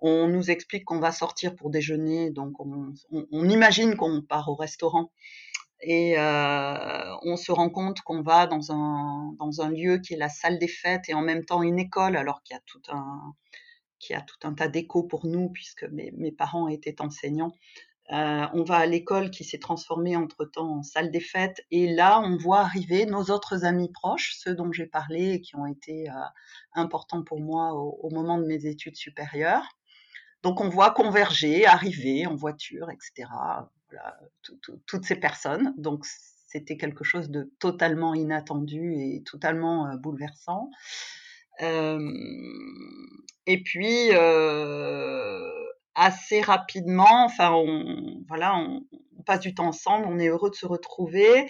on 0.00 0.26
nous 0.26 0.50
explique 0.50 0.84
qu'on 0.84 0.98
va 0.98 1.12
sortir 1.12 1.54
pour 1.54 1.70
déjeuner. 1.70 2.30
Donc 2.30 2.58
on, 2.58 2.92
on, 3.12 3.26
on 3.30 3.48
imagine 3.48 3.94
qu'on 3.94 4.22
part 4.22 4.48
au 4.48 4.56
restaurant 4.56 5.12
et 5.82 6.18
euh, 6.18 7.16
on 7.22 7.36
se 7.36 7.52
rend 7.52 7.68
compte 7.68 8.00
qu'on 8.02 8.22
va 8.22 8.46
dans 8.46 8.72
un, 8.72 9.34
dans 9.38 9.60
un 9.60 9.70
lieu 9.70 9.98
qui 9.98 10.14
est 10.14 10.16
la 10.16 10.28
salle 10.28 10.58
des 10.58 10.68
fêtes 10.68 11.08
et 11.08 11.14
en 11.14 11.22
même 11.22 11.44
temps 11.44 11.62
une 11.62 11.78
école, 11.78 12.16
alors 12.16 12.42
qu'il 12.42 12.54
y 12.54 12.56
a 12.56 12.62
tout 12.66 12.82
un, 12.88 13.34
qui 14.02 14.12
a 14.12 14.20
tout 14.20 14.36
un 14.46 14.52
tas 14.52 14.68
d'échos 14.68 15.04
pour 15.04 15.26
nous, 15.26 15.48
puisque 15.48 15.84
mes, 15.84 16.32
parents 16.32 16.68
étaient 16.68 17.00
enseignants. 17.00 17.56
Euh, 18.10 18.46
on 18.52 18.64
va 18.64 18.76
à 18.76 18.86
l'école 18.86 19.30
qui 19.30 19.44
s'est 19.44 19.60
transformée 19.60 20.16
entre-temps 20.16 20.78
en 20.78 20.82
salle 20.82 21.10
des 21.10 21.20
fêtes, 21.20 21.64
et 21.70 21.94
là, 21.94 22.20
on 22.20 22.36
voit 22.36 22.60
arriver 22.60 23.06
nos 23.06 23.24
autres 23.30 23.64
amis 23.64 23.90
proches, 23.90 24.34
ceux 24.36 24.54
dont 24.54 24.72
j'ai 24.72 24.86
parlé 24.86 25.34
et 25.34 25.40
qui 25.40 25.56
ont 25.56 25.66
été 25.66 26.10
euh, 26.10 26.14
importants 26.74 27.22
pour 27.22 27.40
moi 27.40 27.72
au, 27.72 28.10
moment 28.10 28.36
de 28.38 28.44
mes 28.44 28.66
études 28.66 28.96
supérieures. 28.96 29.64
Donc, 30.42 30.60
on 30.60 30.68
voit 30.68 30.90
converger, 30.90 31.64
arriver 31.64 32.26
en 32.26 32.34
voiture, 32.34 32.90
etc 32.90 33.28
voilà, 33.92 34.18
tout, 34.42 34.56
tout, 34.56 34.80
toutes 34.86 35.04
ces 35.04 35.16
personnes. 35.16 35.74
Donc 35.76 36.04
c'était 36.52 36.76
quelque 36.76 37.04
chose 37.04 37.30
de 37.30 37.50
totalement 37.58 38.14
inattendu 38.14 38.94
et 38.94 39.22
totalement 39.22 39.86
euh, 39.88 39.96
bouleversant. 39.96 40.70
Et 43.46 43.62
puis 43.62 44.10
assez 45.94 46.40
rapidement, 46.40 47.24
enfin 47.24 47.52
on, 47.52 48.24
voilà, 48.28 48.56
on, 48.56 48.82
passe 49.24 49.40
du 49.40 49.54
temps 49.54 49.68
ensemble, 49.68 50.06
on 50.08 50.18
est 50.18 50.26
heureux 50.26 50.50
de 50.50 50.56
se 50.56 50.66
retrouver 50.66 51.46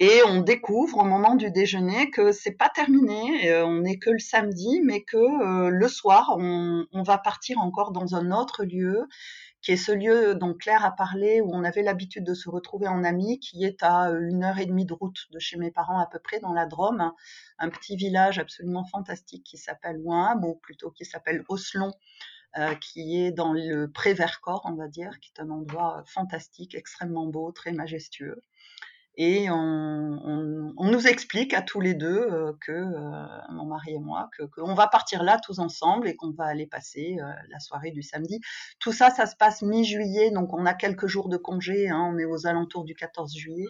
et 0.00 0.22
on 0.26 0.40
découvre 0.40 0.98
au 0.98 1.04
moment 1.04 1.34
du 1.34 1.50
déjeuner 1.50 2.10
que 2.10 2.32
c'est 2.32 2.52
pas 2.52 2.68
terminé, 2.68 3.50
euh, 3.50 3.66
on 3.66 3.80
n'est 3.80 3.98
que 3.98 4.10
le 4.10 4.18
samedi, 4.18 4.80
mais 4.84 5.02
que 5.02 5.16
euh, 5.16 5.70
le 5.70 5.88
soir 5.88 6.36
on, 6.38 6.86
va 7.02 7.18
partir 7.18 7.58
encore 7.58 7.92
dans 7.92 8.14
un 8.14 8.30
autre 8.30 8.64
lieu 8.64 9.08
qui 9.60 9.72
est 9.72 9.76
ce 9.76 9.92
lieu 9.92 10.34
dont 10.34 10.54
Claire 10.54 10.84
a 10.84 10.92
parlé, 10.92 11.40
où 11.40 11.50
on 11.52 11.64
avait 11.64 11.82
l'habitude 11.82 12.24
de 12.24 12.34
se 12.34 12.48
retrouver 12.48 12.86
en 12.86 13.02
amis, 13.02 13.40
qui 13.40 13.64
est 13.64 13.82
à 13.82 14.10
une 14.10 14.44
heure 14.44 14.58
et 14.58 14.66
demie 14.66 14.84
de 14.84 14.92
route 14.92 15.26
de 15.32 15.38
chez 15.40 15.56
mes 15.56 15.72
parents 15.72 15.98
à 15.98 16.06
peu 16.06 16.20
près, 16.20 16.38
dans 16.38 16.52
la 16.52 16.66
Drôme, 16.66 17.00
un, 17.00 17.14
un 17.58 17.68
petit 17.68 17.96
village 17.96 18.38
absolument 18.38 18.84
fantastique 18.84 19.44
qui 19.44 19.56
s'appelle 19.56 19.98
Ouin, 20.04 20.40
ou 20.42 20.54
plutôt 20.54 20.92
qui 20.92 21.04
s'appelle 21.04 21.44
Oslon, 21.48 21.90
euh, 22.56 22.74
qui 22.76 23.20
est 23.20 23.30
dans 23.30 23.52
le 23.52 23.90
pré-Vercors, 23.90 24.62
on 24.64 24.74
va 24.74 24.88
dire, 24.88 25.20
qui 25.20 25.32
est 25.36 25.40
un 25.42 25.50
endroit 25.50 26.02
fantastique, 26.06 26.74
extrêmement 26.74 27.26
beau, 27.26 27.52
très 27.52 27.72
majestueux. 27.72 28.42
Et 29.18 29.50
on, 29.50 30.72
nous 30.78 31.06
explique 31.06 31.52
à 31.52 31.60
tous 31.60 31.80
les 31.80 31.92
deux 31.92 32.56
que 32.62 33.52
mon 33.52 33.66
mari 33.66 33.94
et 33.94 33.98
moi 33.98 34.30
que 34.38 34.44
qu'on 34.44 34.74
va 34.74 34.86
partir 34.86 35.22
là 35.22 35.38
tous 35.44 35.58
ensemble 35.58 36.08
et 36.08 36.16
qu'on 36.16 36.30
va 36.30 36.44
aller 36.44 36.66
passer 36.66 37.18
la 37.50 37.60
soirée 37.60 37.90
du 37.90 38.02
samedi. 38.02 38.40
Tout 38.78 38.92
ça, 38.92 39.10
ça 39.10 39.26
se 39.26 39.36
passe 39.36 39.60
mi-juillet, 39.60 40.30
donc 40.30 40.54
on 40.54 40.64
a 40.64 40.72
quelques 40.72 41.08
jours 41.08 41.28
de 41.28 41.36
congé. 41.36 41.90
Hein, 41.90 42.10
on 42.14 42.18
est 42.18 42.24
aux 42.24 42.46
alentours 42.46 42.84
du 42.84 42.94
14 42.94 43.36
juillet. 43.36 43.66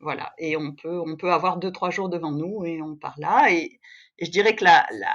Voilà, 0.00 0.32
et 0.38 0.56
on 0.56 0.74
peut, 0.74 0.98
on 1.06 1.16
peut 1.16 1.30
avoir 1.30 1.58
deux, 1.58 1.70
trois 1.70 1.90
jours 1.90 2.08
devant 2.08 2.32
nous 2.32 2.64
et 2.64 2.80
on 2.80 2.96
part 2.96 3.16
là. 3.18 3.52
Et, 3.52 3.80
je 4.20 4.30
dirais 4.30 4.56
que 4.56 4.64
la, 4.64 4.86
la, 4.92 5.14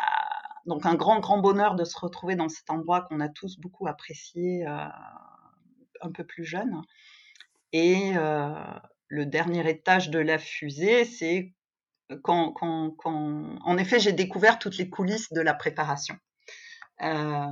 donc 0.66 0.86
un 0.86 0.96
grand, 0.96 1.20
grand 1.20 1.40
bonheur 1.40 1.76
de 1.76 1.84
se 1.84 1.98
retrouver 2.00 2.36
dans 2.36 2.50
cet 2.50 2.70
endroit 2.70 3.02
qu'on 3.02 3.20
a 3.20 3.30
tous 3.30 3.60
beaucoup 3.60 3.88
apprécié 3.88 4.66
euh, 4.68 4.86
un 6.02 6.12
peu 6.12 6.24
plus 6.24 6.46
jeune. 6.46 6.82
Et 7.72 8.14
euh, 8.16 8.54
le 9.08 9.26
dernier 9.26 9.70
étage 9.70 10.10
de 10.10 10.20
la 10.20 10.38
fusée, 10.38 11.06
c'est 11.06 11.54
quand, 12.24 12.52
quand, 12.52 12.96
en 13.04 13.78
effet, 13.78 14.00
j'ai 14.00 14.14
découvert 14.14 14.60
toutes 14.60 14.78
les 14.78 14.90
coulisses 14.90 15.32
de 15.32 15.42
la 15.42 15.54
préparation. 15.54 16.16
Euh, 17.02 17.48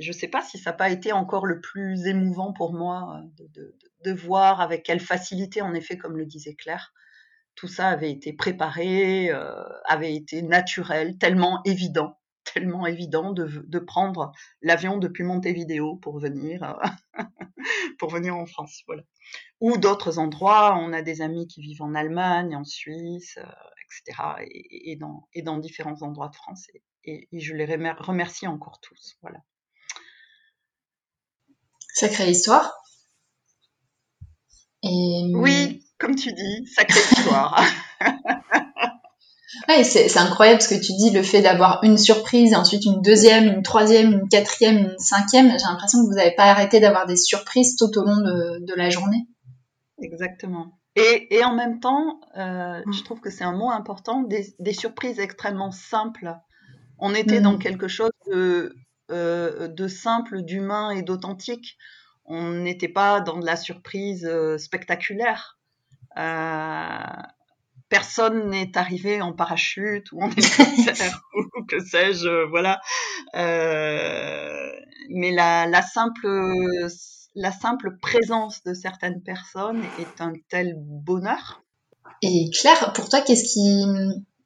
je 0.00 0.08
ne 0.08 0.12
sais 0.12 0.28
pas 0.28 0.42
si 0.42 0.58
ça 0.58 0.70
n'a 0.70 0.76
pas 0.76 0.90
été 0.90 1.12
encore 1.12 1.46
le 1.46 1.60
plus 1.60 2.06
émouvant 2.06 2.52
pour 2.52 2.72
moi 2.72 3.22
de, 3.38 3.76
de, 4.04 4.12
voir 4.12 4.60
avec 4.60 4.82
quelle 4.82 5.00
facilité, 5.00 5.62
en 5.62 5.72
effet, 5.74 5.96
comme 5.96 6.16
le 6.16 6.26
disait 6.26 6.54
Claire, 6.54 6.92
tout 7.54 7.68
ça 7.68 7.88
avait 7.88 8.10
été 8.10 8.32
préparé, 8.32 9.30
euh, 9.30 9.62
avait 9.84 10.14
été 10.14 10.42
naturel, 10.42 11.16
tellement 11.18 11.60
évident, 11.64 12.18
tellement 12.52 12.86
évident 12.86 13.32
de, 13.32 13.64
de 13.66 13.78
prendre 13.78 14.32
l'avion 14.62 14.98
depuis 14.98 15.24
Montevideo 15.24 15.96
pour 15.96 16.18
venir, 16.18 16.62
euh, 16.62 17.22
pour 17.98 18.10
venir 18.10 18.36
en 18.36 18.46
France, 18.46 18.82
voilà. 18.86 19.02
Ou 19.60 19.76
d'autres 19.76 20.18
endroits, 20.18 20.76
on 20.78 20.92
a 20.92 21.02
des 21.02 21.20
amis 21.20 21.46
qui 21.46 21.60
vivent 21.60 21.82
en 21.82 21.94
Allemagne, 21.94 22.56
en 22.56 22.64
Suisse, 22.64 23.38
euh, 23.38 24.04
etc., 24.04 24.22
et, 24.42 24.92
et, 24.92 24.96
dans, 24.96 25.28
et 25.32 25.42
dans 25.42 25.58
différents 25.58 26.02
endroits 26.02 26.28
de 26.28 26.36
France, 26.36 26.66
et, 27.04 27.28
et 27.30 27.40
je 27.40 27.54
les 27.54 27.64
remercie 27.66 28.46
encore 28.46 28.80
tous, 28.80 29.16
voilà. 29.22 29.40
Sacrée 31.94 32.30
histoire. 32.30 32.72
Oui, 34.84 35.84
comme 35.98 36.14
tu 36.14 36.32
dis, 36.32 36.66
sacrée 36.68 37.00
histoire. 37.00 37.60
ouais, 39.68 39.84
c'est 39.84 40.16
incroyable 40.18 40.60
ce 40.60 40.68
que 40.68 40.80
tu 40.80 40.92
dis, 40.92 41.10
le 41.10 41.22
fait 41.22 41.42
d'avoir 41.42 41.80
une 41.82 41.98
surprise, 41.98 42.54
ensuite 42.54 42.84
une 42.84 43.02
deuxième, 43.02 43.46
une 43.46 43.62
troisième, 43.62 44.12
une 44.12 44.28
quatrième, 44.28 44.78
une 44.78 44.98
cinquième. 44.98 45.50
J'ai 45.50 45.66
l'impression 45.66 46.00
que 46.00 46.06
vous 46.06 46.16
n'avez 46.16 46.34
pas 46.34 46.44
arrêté 46.44 46.80
d'avoir 46.80 47.06
des 47.06 47.16
surprises 47.16 47.76
tout 47.76 47.96
au 47.98 48.04
long 48.04 48.16
de, 48.16 48.74
la 48.74 48.90
journée. 48.90 49.26
Exactement. 50.00 50.78
Et, 50.96 51.36
et 51.36 51.44
en 51.44 51.54
même 51.54 51.80
temps, 51.80 52.20
euh, 52.36 52.80
mm. 52.84 52.92
je 52.92 53.02
trouve 53.04 53.20
que 53.20 53.30
c'est 53.30 53.44
un 53.44 53.56
mot 53.56 53.70
important, 53.70 54.22
des, 54.22 54.54
des, 54.58 54.72
surprises 54.72 55.18
extrêmement 55.20 55.70
simples. 55.70 56.34
On 56.98 57.14
était 57.14 57.40
dans 57.40 57.54
mm. 57.54 57.58
quelque 57.58 57.88
chose 57.88 58.10
de, 58.30 58.74
euh, 59.12 59.68
de 59.68 59.88
simple, 59.88 60.42
d'humain 60.42 60.90
et 60.90 61.02
d'authentique 61.02 61.76
on 62.28 62.52
n'était 62.52 62.88
pas 62.88 63.20
dans 63.20 63.38
de 63.38 63.46
la 63.46 63.56
surprise 63.56 64.26
euh, 64.26 64.58
spectaculaire. 64.58 65.58
Euh, 67.88 67.96
personne 67.98 68.50
n'est 68.50 68.76
arrivé 68.76 69.20
en 69.20 69.32
parachute 69.32 70.10
ou 70.12 70.22
en 70.22 70.30
hélicoptère 70.36 71.22
ou 71.34 71.64
que 71.66 71.80
sais-je, 71.80 72.26
euh, 72.26 72.46
voilà. 72.46 72.80
mais 75.10 75.30
la, 75.32 75.82
simple, 75.82 76.28
la 77.34 77.52
simple 77.52 77.96
présence 78.00 78.62
de 78.64 78.74
certaines 78.74 79.22
personnes 79.22 79.82
est 79.98 80.20
un 80.20 80.32
tel 80.48 80.74
bonheur. 80.78 81.62
Et 82.22 82.50
Claire, 82.50 82.92
pour 82.94 83.08
toi, 83.08 83.20
qu'est-ce 83.20 83.44
qui, 83.44 83.84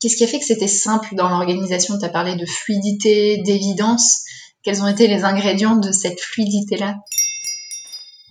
qu'est-ce 0.01 0.17
qui 0.17 0.25
a 0.25 0.27
fait 0.27 0.39
que 0.39 0.45
c'était 0.45 0.69
simple 0.69 1.15
dans 1.15 1.29
l'organisation? 1.29 1.99
Tu 1.99 2.05
as 2.05 2.11
parlé 2.11 2.37
de 2.37 2.47
fluidité, 2.47 3.39
d'évidence. 3.39 4.25
Quels 4.63 4.83
ont 4.83 4.87
été 4.89 5.09
les 5.09 5.25
ingrédients 5.25 5.77
de 5.77 5.91
cette 5.91 6.21
fluidité-là? 6.21 6.97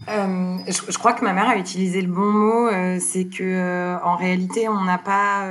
Euh, 0.10 0.58
je, 0.68 0.98
crois 0.98 1.14
que 1.14 1.24
ma 1.24 1.34
mère 1.34 1.48
a 1.48 1.58
utilisé 1.58 2.02
le 2.02 2.12
bon 2.12 2.32
mot, 2.32 2.68
euh, 2.68 2.98
c'est 3.00 3.26
que 3.26 3.44
euh, 3.44 4.00
en 4.04 4.16
réalité 4.16 4.68
on 4.68 4.82
n'a 4.82 4.98
pas 4.98 5.48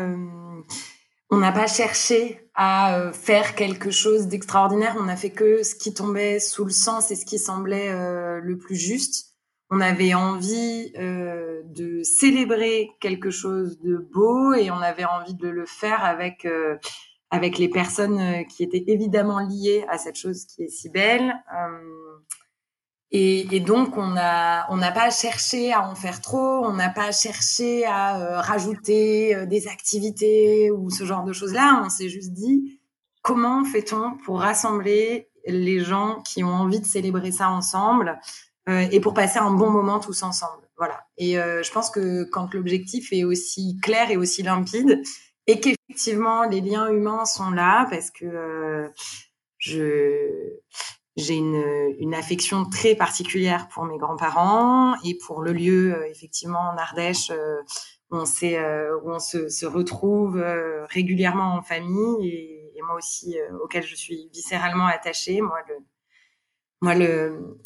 on 1.30 1.36
n'a 1.36 1.52
pas 1.52 1.68
cherché 1.68 2.40
à 2.54 3.12
faire 3.12 3.54
quelque 3.54 3.90
chose 3.90 4.26
d'extraordinaire. 4.26 4.96
On 4.98 5.04
n'a 5.04 5.16
fait 5.16 5.30
que 5.30 5.62
ce 5.62 5.76
qui 5.76 5.94
tombait 5.94 6.40
sous 6.40 6.64
le 6.64 6.72
sens 6.72 7.12
et 7.12 7.16
ce 7.16 7.24
qui 7.24 7.38
semblait 7.38 7.92
le 8.40 8.58
plus 8.58 8.74
juste. 8.74 9.36
On 9.70 9.80
avait 9.80 10.14
envie 10.14 10.90
de 10.96 12.02
célébrer 12.02 12.90
quelque 13.00 13.30
chose 13.30 13.78
de 13.80 13.96
beau 13.96 14.52
et 14.54 14.72
on 14.72 14.80
avait 14.80 15.04
envie 15.04 15.34
de 15.34 15.48
le 15.48 15.64
faire 15.66 16.04
avec 16.04 16.46
avec 17.30 17.58
les 17.58 17.68
personnes 17.68 18.44
qui 18.46 18.64
étaient 18.64 18.84
évidemment 18.88 19.38
liées 19.38 19.86
à 19.88 19.96
cette 19.96 20.16
chose 20.16 20.44
qui 20.46 20.64
est 20.64 20.68
si 20.68 20.90
belle. 20.90 21.32
Et, 23.12 23.56
et, 23.56 23.60
donc, 23.60 23.96
on 23.96 24.10
n'a 24.10 24.66
on 24.70 24.76
n'a 24.76 24.92
pas 24.92 25.10
cherché 25.10 25.72
à 25.72 25.88
en 25.88 25.96
faire 25.96 26.20
trop, 26.20 26.64
on 26.64 26.74
n'a 26.74 26.90
pas 26.90 27.10
cherché 27.10 27.84
à 27.84 28.20
euh, 28.20 28.40
rajouter 28.40 29.34
euh, 29.34 29.46
des 29.46 29.66
activités 29.66 30.70
ou 30.70 30.90
ce 30.90 31.04
genre 31.04 31.24
de 31.24 31.32
choses-là. 31.32 31.82
On 31.84 31.88
s'est 31.88 32.08
juste 32.08 32.32
dit, 32.32 32.80
comment 33.22 33.64
fait-on 33.64 34.16
pour 34.24 34.40
rassembler 34.40 35.28
les 35.46 35.80
gens 35.80 36.22
qui 36.22 36.44
ont 36.44 36.54
envie 36.54 36.78
de 36.78 36.86
célébrer 36.86 37.32
ça 37.32 37.50
ensemble 37.50 38.20
euh, 38.68 38.86
et 38.92 39.00
pour 39.00 39.12
passer 39.12 39.40
un 39.40 39.50
bon 39.50 39.70
moment 39.70 39.98
tous 39.98 40.22
ensemble? 40.22 40.68
Voilà. 40.76 41.04
Et 41.18 41.34
je 41.34 41.70
pense 41.72 41.90
que 41.90 42.24
quand 42.24 42.54
l'objectif 42.54 43.12
est 43.12 43.22
aussi 43.22 43.78
clair 43.82 44.10
et 44.10 44.16
aussi 44.16 44.42
limpide, 44.42 45.02
et 45.46 45.60
qu'effectivement 45.60 46.44
les 46.44 46.62
liens 46.62 46.88
humains 46.88 47.26
sont 47.26 47.50
là, 47.50 47.86
parce 47.90 48.10
que 48.10 48.90
je 49.58 50.54
j'ai 51.20 51.36
une, 51.36 52.14
affection 52.14 52.64
très 52.64 52.94
particulière 52.94 53.68
pour 53.68 53.84
mes 53.84 53.98
grands-parents 53.98 54.94
et 55.04 55.16
pour 55.26 55.42
le 55.42 55.52
lieu, 55.52 55.94
euh, 55.94 56.10
effectivement, 56.10 56.58
en 56.58 56.76
Ardèche, 56.76 57.30
euh, 57.30 57.60
où 58.10 58.16
on, 58.16 58.24
euh, 58.42 58.98
où 59.04 59.12
on 59.12 59.18
se, 59.20 59.66
retrouve 59.66 60.42
régulièrement 60.88 61.54
en 61.54 61.62
famille 61.62 62.28
et, 62.28 62.72
et 62.76 62.82
moi 62.82 62.96
aussi, 62.96 63.36
auquel 63.62 63.84
je 63.84 63.94
suis 63.94 64.28
viscéralement 64.32 64.86
attachée. 64.86 65.40
Moi, 65.40 65.58
le, 65.68 65.74
moi, 66.80 66.94
le, 66.96 67.56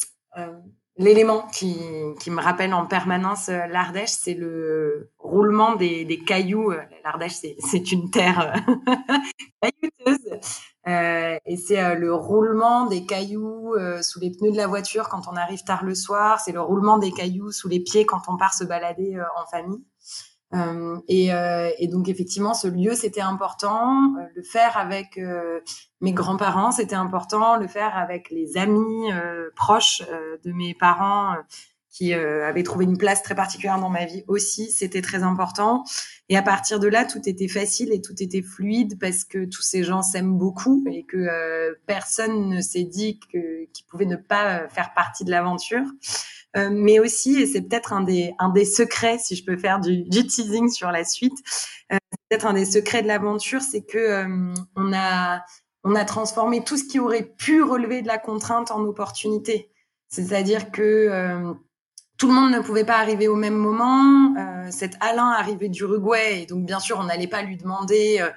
l'élément 0.97 1.47
qui, 1.47 1.75
qui, 2.19 2.29
me 2.29 2.41
rappelle 2.41 2.73
en 2.73 2.85
permanence 2.85 3.47
l'Ardèche, 3.47 4.11
c'est 4.11 4.35
le 4.35 5.11
roulement 5.17 5.75
des, 5.75 6.05
des 6.05 6.19
cailloux. 6.19 6.73
L'Ardèche, 7.03 7.37
c'est 7.59 7.91
une 7.91 8.11
terre 8.11 8.53
caillouteuse. 9.61 10.39
Euh, 10.87 11.37
et 11.45 11.57
c'est 11.57 11.83
euh, 11.83 11.95
le 11.95 12.13
roulement 12.13 12.85
des 12.85 13.05
cailloux 13.05 13.73
euh, 13.73 14.03
sous 14.03 14.19
les 14.19 14.29
pneus 14.29 14.51
de 14.51 14.57
la 14.57 14.67
voiture 14.67 15.09
quand 15.09 15.27
on 15.27 15.35
arrive 15.35 15.63
tard 15.63 15.83
le 15.83 15.95
soir. 15.95 16.39
C'est 16.39 16.51
le 16.51 16.61
roulement 16.61 16.99
des 16.99 17.11
cailloux 17.11 17.51
sous 17.51 17.67
les 17.67 17.79
pieds 17.79 18.05
quand 18.05 18.21
on 18.27 18.37
part 18.37 18.53
se 18.53 18.63
balader 18.63 19.17
en 19.35 19.45
famille. 19.47 19.83
Et, 21.09 21.31
et, 21.79 21.87
donc 21.89 22.07
effectivement, 22.07 22.53
ce 22.53 22.69
lieu 22.69 22.93
c'était 22.93 23.19
important. 23.19 24.13
le 24.33 24.41
faire 24.41 24.77
avec 24.77 25.19
mes 25.99 26.13
grands-parents 26.13 26.71
c'était 26.71 26.95
important. 26.95 27.57
Le 27.57 27.67
faire 27.67 27.97
avec 27.97 28.29
les 28.29 28.55
amis 28.55 29.09
proches 29.57 30.01
de 30.45 30.51
mes 30.53 30.73
parents 30.73 31.35
qui 31.95 32.13
euh, 32.13 32.45
avait 32.45 32.63
trouvé 32.63 32.83
une 32.83 32.97
place 32.97 33.23
très 33.23 33.35
particulière 33.35 33.79
dans 33.79 33.89
ma 33.89 34.03
vie 34.03 34.25
aussi. 34.27 34.69
C'était 34.69 35.01
très 35.01 35.23
important. 35.23 35.85
Et 36.27 36.35
à 36.35 36.41
partir 36.41 36.79
de 36.79 36.87
là, 36.87 37.05
tout 37.05 37.21
était 37.25 37.47
facile 37.47 37.93
et 37.93 38.01
tout 38.01 38.21
était 38.21 38.41
fluide 38.41 38.99
parce 38.99 39.23
que 39.23 39.45
tous 39.45 39.61
ces 39.61 39.81
gens 39.83 40.01
s'aiment 40.01 40.37
beaucoup 40.37 40.83
et 40.91 41.05
que 41.05 41.15
euh, 41.15 41.73
personne 41.87 42.49
ne 42.49 42.59
s'est 42.59 42.83
dit 42.83 43.19
que 43.31 43.65
qu'ils 43.71 43.85
pouvaient 43.85 44.05
ne 44.05 44.17
pas 44.17 44.59
euh, 44.59 44.67
faire 44.67 44.93
partie 44.93 45.23
de 45.23 45.31
l'aventure. 45.31 45.85
Euh, 46.57 46.69
mais 46.69 46.99
aussi, 46.99 47.39
et 47.39 47.45
c'est 47.45 47.61
peut-être 47.61 47.93
un 47.93 48.01
des 48.01 48.33
un 48.39 48.49
des 48.49 48.65
secrets, 48.65 49.17
si 49.17 49.37
je 49.37 49.45
peux 49.45 49.57
faire 49.57 49.79
du, 49.79 50.03
du 50.03 50.27
teasing 50.27 50.69
sur 50.69 50.91
la 50.91 51.05
suite, 51.05 51.37
euh, 51.93 51.97
peut-être 52.29 52.45
un 52.45 52.53
des 52.53 52.65
secrets 52.65 53.03
de 53.03 53.07
l'aventure, 53.07 53.61
c'est 53.61 53.83
que 53.83 54.25
on 54.75 54.93
a 54.93 55.45
on 55.85 55.95
a 55.95 56.03
transformé 56.03 56.61
tout 56.63 56.75
ce 56.77 56.83
qui 56.83 56.99
aurait 56.99 57.33
pu 57.37 57.61
relever 57.61 58.01
de 58.01 58.07
la 58.07 58.17
contrainte 58.17 58.71
en 58.71 58.81
opportunité. 58.81 59.71
C'est-à-dire 60.09 60.71
que 60.71 61.55
tout 62.25 62.31
le 62.31 62.41
monde 62.41 62.51
ne 62.51 62.59
pouvait 62.59 62.85
pas 62.85 62.97
arriver 62.97 63.27
au 63.27 63.35
même 63.35 63.53
moment. 63.53 64.33
Euh, 64.35 64.71
cet 64.71 64.97
Alain 64.99 65.29
arrivait 65.29 65.69
d'Uruguay, 65.69 66.41
et 66.41 66.45
donc 66.47 66.65
bien 66.65 66.79
sûr, 66.79 66.97
on 66.99 67.03
n'allait 67.03 67.27
pas 67.27 67.43
lui 67.43 67.55
demander 67.55 68.17
euh, 68.19 68.31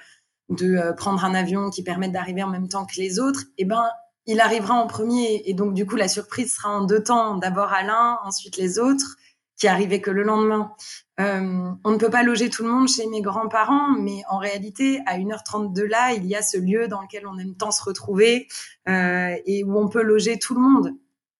de 0.50 0.76
euh, 0.76 0.92
prendre 0.92 1.24
un 1.24 1.32
avion 1.34 1.70
qui 1.70 1.82
permette 1.82 2.12
d'arriver 2.12 2.42
en 2.42 2.50
même 2.50 2.68
temps 2.68 2.84
que 2.84 2.96
les 2.96 3.18
autres. 3.18 3.44
Eh 3.56 3.64
ben, 3.64 3.88
il 4.26 4.40
arrivera 4.40 4.74
en 4.74 4.86
premier, 4.86 5.40
et 5.46 5.54
donc 5.54 5.72
du 5.72 5.86
coup, 5.86 5.96
la 5.96 6.06
surprise 6.06 6.54
sera 6.54 6.68
en 6.68 6.82
deux 6.82 7.02
temps. 7.02 7.38
D'abord 7.38 7.72
Alain, 7.72 8.18
ensuite 8.24 8.58
les 8.58 8.78
autres, 8.78 9.16
qui 9.56 9.68
arrivaient 9.68 10.02
que 10.02 10.10
le 10.10 10.22
lendemain. 10.22 10.70
On 11.16 11.90
ne 11.90 11.96
peut 11.96 12.10
pas 12.10 12.22
loger 12.22 12.50
tout 12.50 12.64
le 12.64 12.68
monde 12.68 12.88
chez 12.88 13.06
mes 13.06 13.22
grands-parents, 13.22 13.92
mais 13.98 14.20
en 14.28 14.36
réalité, 14.36 15.00
à 15.06 15.16
1h30 15.16 15.72
de 15.72 15.82
là, 15.82 16.12
il 16.12 16.26
y 16.26 16.36
a 16.36 16.42
ce 16.42 16.58
lieu 16.58 16.88
dans 16.88 17.00
lequel 17.00 17.26
on 17.26 17.38
aime 17.38 17.54
tant 17.54 17.70
se 17.70 17.82
retrouver 17.82 18.48
et 18.86 19.64
où 19.64 19.78
on 19.78 19.88
peut 19.88 20.02
loger 20.02 20.38
tout 20.38 20.54
le 20.54 20.60
monde 20.60 20.94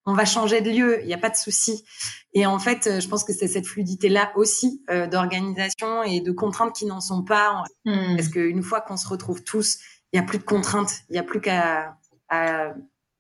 on 0.09 0.15
va 0.15 0.25
changer 0.25 0.63
de 0.63 0.71
lieu, 0.71 1.01
il 1.03 1.07
n'y 1.07 1.13
a 1.13 1.19
pas 1.19 1.29
de 1.29 1.37
souci. 1.37 1.85
Et 2.33 2.47
en 2.47 2.59
fait, 2.59 3.01
je 3.01 3.09
pense 3.09 3.25
que 3.25 3.35
c'est 3.35 3.47
cette 3.47 3.67
fluidité-là 3.67 4.33
aussi 4.37 4.83
d'organisation 5.11 6.03
et 6.03 6.21
de 6.21 6.33
contraintes 6.33 6.75
qui 6.75 6.87
n'en 6.87 7.03
sont 7.03 7.23
pas. 7.23 7.63
Hmm. 7.85 8.17
Parce 8.17 8.29
qu'une 8.29 8.63
fois 8.63 8.81
qu'on 8.81 8.97
se 8.97 9.07
retrouve 9.07 9.45
tous, 9.45 9.79
il 10.13 10.19
n'y 10.19 10.25
a 10.25 10.27
plus 10.27 10.39
de 10.39 10.45
contraintes, 10.45 11.03
il 11.11 11.13
n'y 11.13 11.19
a 11.19 11.23
plus 11.23 11.43
qu'à 11.43 11.99
à, 12.31 12.73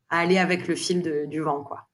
aller 0.08 0.38
avec 0.38 0.66
le 0.66 0.74
fil 0.76 1.26
du 1.28 1.40
vent, 1.40 1.62
quoi. 1.62 1.88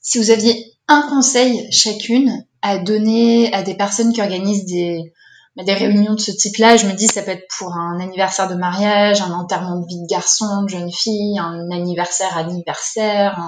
Si 0.00 0.18
vous 0.18 0.30
aviez 0.30 0.72
un 0.88 1.02
conseil 1.02 1.70
chacune 1.70 2.46
à 2.62 2.78
donner 2.78 3.52
à 3.52 3.62
des 3.62 3.76
personnes 3.76 4.12
qui 4.12 4.22
organisent 4.22 4.64
des, 4.64 5.12
des 5.64 5.74
réunions 5.74 6.14
de 6.14 6.20
ce 6.20 6.32
type-là, 6.32 6.76
je 6.76 6.86
me 6.86 6.92
dis 6.92 7.06
ça 7.06 7.22
peut 7.22 7.30
être 7.30 7.48
pour 7.58 7.72
un 7.72 7.98
anniversaire 7.98 8.48
de 8.48 8.54
mariage, 8.54 9.22
un 9.22 9.32
enterrement 9.32 9.80
de 9.80 9.86
vie 9.86 10.02
de 10.02 10.06
garçon, 10.06 10.64
de 10.64 10.68
jeune 10.68 10.92
fille, 10.92 11.38
un 11.38 11.70
anniversaire 11.70 12.36
anniversaire, 12.36 13.40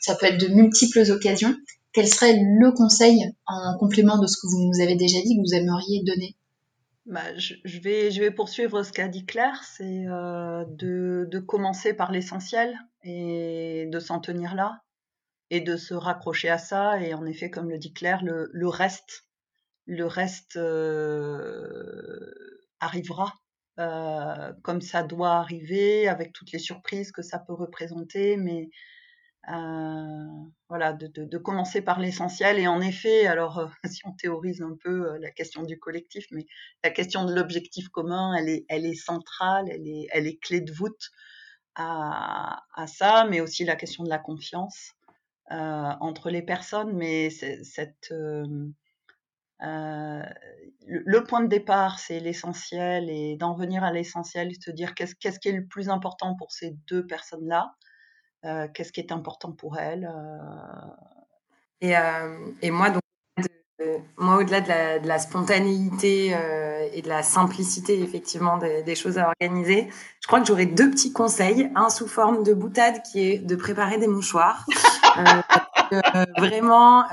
ça 0.00 0.14
peut 0.14 0.26
être 0.26 0.40
de 0.40 0.48
multiples 0.48 1.10
occasions. 1.10 1.54
Quel 1.92 2.06
serait 2.06 2.34
le 2.34 2.70
conseil 2.72 3.32
en 3.46 3.76
complément 3.78 4.18
de 4.18 4.26
ce 4.26 4.36
que 4.36 4.46
vous 4.46 4.68
nous 4.68 4.80
avez 4.80 4.94
déjà 4.94 5.18
dit 5.20 5.36
que 5.36 5.40
vous 5.40 5.54
aimeriez 5.54 6.04
donner? 6.04 6.36
Bah, 7.06 7.36
je, 7.36 7.80
vais, 7.80 8.10
je 8.10 8.20
vais 8.20 8.30
poursuivre 8.30 8.82
ce 8.82 8.92
qu'a 8.92 9.08
dit 9.08 9.24
Claire, 9.24 9.60
c'est 9.64 10.04
euh, 10.06 10.64
de, 10.68 11.38
commencer 11.40 11.94
par 11.94 12.12
l'essentiel 12.12 12.78
et 13.02 13.86
de 13.90 13.98
s'en 13.98 14.20
tenir 14.20 14.54
là 14.54 14.82
et 15.50 15.60
de 15.60 15.76
se 15.76 15.94
raccrocher 15.94 16.50
à 16.50 16.58
ça. 16.58 17.00
Et 17.00 17.14
en 17.14 17.24
effet, 17.24 17.50
comme 17.50 17.70
le 17.70 17.78
dit 17.78 17.94
Claire, 17.94 18.22
le 18.22 18.68
reste, 18.68 19.27
le 19.88 20.06
reste 20.06 20.56
euh, 20.56 22.30
arrivera 22.78 23.32
euh, 23.80 24.52
comme 24.62 24.82
ça 24.82 25.02
doit 25.02 25.36
arriver, 25.36 26.08
avec 26.08 26.32
toutes 26.32 26.52
les 26.52 26.58
surprises 26.58 27.10
que 27.10 27.22
ça 27.22 27.38
peut 27.38 27.54
représenter, 27.54 28.36
mais 28.36 28.70
euh, 29.50 30.26
voilà, 30.68 30.92
de, 30.92 31.38
commencer 31.38 31.80
par 31.80 32.00
l'essentiel. 32.00 32.58
Et 32.58 32.66
en 32.66 32.82
effet, 32.82 33.26
alors 33.26 33.70
si 33.86 34.06
on 34.06 34.12
théorise 34.12 34.60
un 34.62 34.76
peu 34.84 35.16
la 35.18 35.30
question 35.30 35.62
du 35.62 35.78
collectif, 35.78 36.26
mais 36.32 36.46
la 36.84 36.90
question 36.90 37.24
de 37.24 37.34
l'objectif 37.34 37.88
commun, 37.88 38.34
elle 38.34 38.48
est, 38.50 38.66
elle 38.68 38.84
est 38.84 38.94
centrale, 38.94 39.68
elle 39.70 39.88
est, 39.88 40.06
elle 40.12 40.26
est 40.26 40.38
clé 40.38 40.60
de 40.60 40.72
voûte 40.72 41.10
à, 41.76 42.62
à 42.74 42.86
ça, 42.86 43.26
mais 43.30 43.40
aussi 43.40 43.64
la 43.64 43.76
question 43.76 44.04
de 44.04 44.10
la 44.10 44.18
confiance 44.18 44.92
entre 45.50 46.28
les 46.28 46.42
personnes. 46.42 46.94
Mais 46.94 47.30
cette 47.30 48.12
euh, 49.62 50.22
le 50.86 51.24
point 51.24 51.40
de 51.40 51.48
départ, 51.48 51.98
c'est 51.98 52.20
l'essentiel 52.20 53.10
et 53.10 53.36
d'en 53.36 53.54
venir 53.54 53.84
à 53.84 53.92
l'essentiel, 53.92 54.52
se 54.60 54.70
dire 54.70 54.94
qu'est-ce, 54.94 55.14
qu'est-ce 55.14 55.38
qui 55.38 55.48
est 55.48 55.52
le 55.52 55.66
plus 55.66 55.88
important 55.88 56.34
pour 56.36 56.52
ces 56.52 56.76
deux 56.88 57.06
personnes-là, 57.06 57.74
euh, 58.44 58.68
qu'est-ce 58.72 58.92
qui 58.92 59.00
est 59.00 59.12
important 59.12 59.52
pour 59.52 59.78
elles. 59.78 60.10
Euh... 60.10 60.88
Et, 61.80 61.94
et, 62.62 62.70
moi, 62.72 62.90
donc, 62.90 63.02
moi, 64.16 64.38
au-delà 64.38 64.60
de 64.60 64.68
la, 64.68 64.98
de 64.98 65.06
la 65.06 65.18
spontanéité 65.20 66.36
et 66.92 67.02
de 67.02 67.08
la 67.08 67.22
simplicité, 67.22 68.02
effectivement, 68.02 68.58
des, 68.58 68.82
des, 68.82 68.96
choses 68.96 69.16
à 69.16 69.28
organiser, 69.28 69.88
je 70.20 70.26
crois 70.26 70.40
que 70.40 70.46
j'aurais 70.46 70.66
deux 70.66 70.90
petits 70.90 71.12
conseils. 71.12 71.70
Un 71.76 71.88
sous 71.88 72.08
forme 72.08 72.42
de 72.42 72.52
boutade 72.52 73.00
qui 73.02 73.30
est 73.30 73.38
de 73.38 73.54
préparer 73.54 73.98
des 73.98 74.08
mouchoirs. 74.08 74.66
Euh, 75.92 76.24
vraiment, 76.36 77.04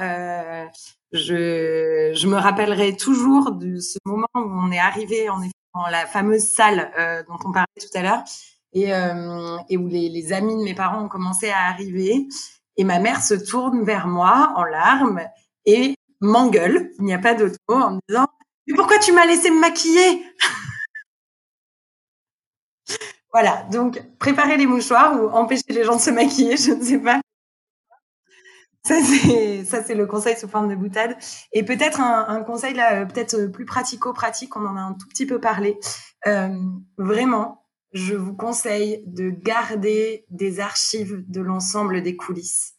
je, 1.15 2.27
me 2.27 2.37
rappellerai 2.37 2.95
toujours 2.95 3.51
de 3.51 3.79
ce 3.79 3.97
moment 4.05 4.27
où 4.35 4.39
on 4.39 4.71
est 4.71 4.79
arrivé 4.79 5.29
en 5.29 5.41
dans 5.73 5.87
la 5.87 6.05
fameuse 6.05 6.45
salle 6.45 6.91
euh, 6.97 7.21
dont 7.27 7.37
on 7.43 7.51
parlait 7.51 7.67
tout 7.79 7.97
à 7.97 8.01
l'heure 8.01 8.23
et, 8.71 8.93
euh, 8.93 9.57
où 9.71 9.87
les, 9.87 10.07
les, 10.07 10.31
amis 10.31 10.55
de 10.55 10.63
mes 10.63 10.73
parents 10.73 11.03
ont 11.03 11.09
commencé 11.09 11.49
à 11.49 11.65
arriver 11.67 12.27
et 12.77 12.83
ma 12.85 12.99
mère 12.99 13.21
se 13.21 13.33
tourne 13.33 13.83
vers 13.83 14.07
moi 14.07 14.53
en 14.55 14.63
larmes 14.63 15.21
et 15.65 15.95
m'engueule, 16.21 16.91
il 16.99 17.05
n'y 17.05 17.13
a 17.13 17.19
pas 17.19 17.33
d'autre 17.33 17.57
mot, 17.67 17.75
en 17.75 17.91
me 17.91 17.99
disant 18.07 18.27
mais 18.67 18.73
pourquoi 18.73 18.97
tu 18.99 19.11
m'as 19.11 19.25
laissé 19.25 19.51
me 19.51 19.59
maquiller? 19.59 20.23
Voilà, 23.31 23.63
donc 23.71 24.01
préparer 24.17 24.57
les 24.57 24.65
mouchoirs 24.65 25.21
ou 25.21 25.27
empêcher 25.27 25.63
les 25.69 25.83
gens 25.83 25.97
de 25.97 26.01
se 26.01 26.09
maquiller, 26.09 26.57
je 26.57 26.71
ne 26.71 26.83
sais 26.83 26.99
pas. 26.99 27.19
Ça 28.85 29.83
c'est 29.83 29.95
le 29.95 30.05
conseil 30.05 30.37
sous 30.37 30.47
forme 30.47 30.69
de 30.69 30.75
boutade. 30.75 31.15
Et 31.51 31.63
peut-être 31.63 31.99
un, 32.01 32.27
un, 32.27 32.43
conseil 32.43 32.73
là 32.73 33.01
euh, 33.01 33.05
peut-être 33.05 33.47
plus 33.47 33.65
pratico-pratique 33.65 34.55
on 34.55 34.65
en 34.65 34.77
a 34.77 34.81
un 34.81 34.93
tout 34.93 35.07
petit 35.07 35.25
peu 35.25 35.39
parlé. 35.39 35.79
Euh, 36.27 36.49
vraiment 36.97 37.65
je 37.93 38.13
vous 38.13 38.35
conseille 38.35 39.03
de 39.07 39.29
garder 39.29 40.25
des 40.29 40.59
archives 40.59 41.23
de 41.27 41.41
l'ensemble 41.41 42.03
des 42.03 42.15
coulisses. 42.15 42.73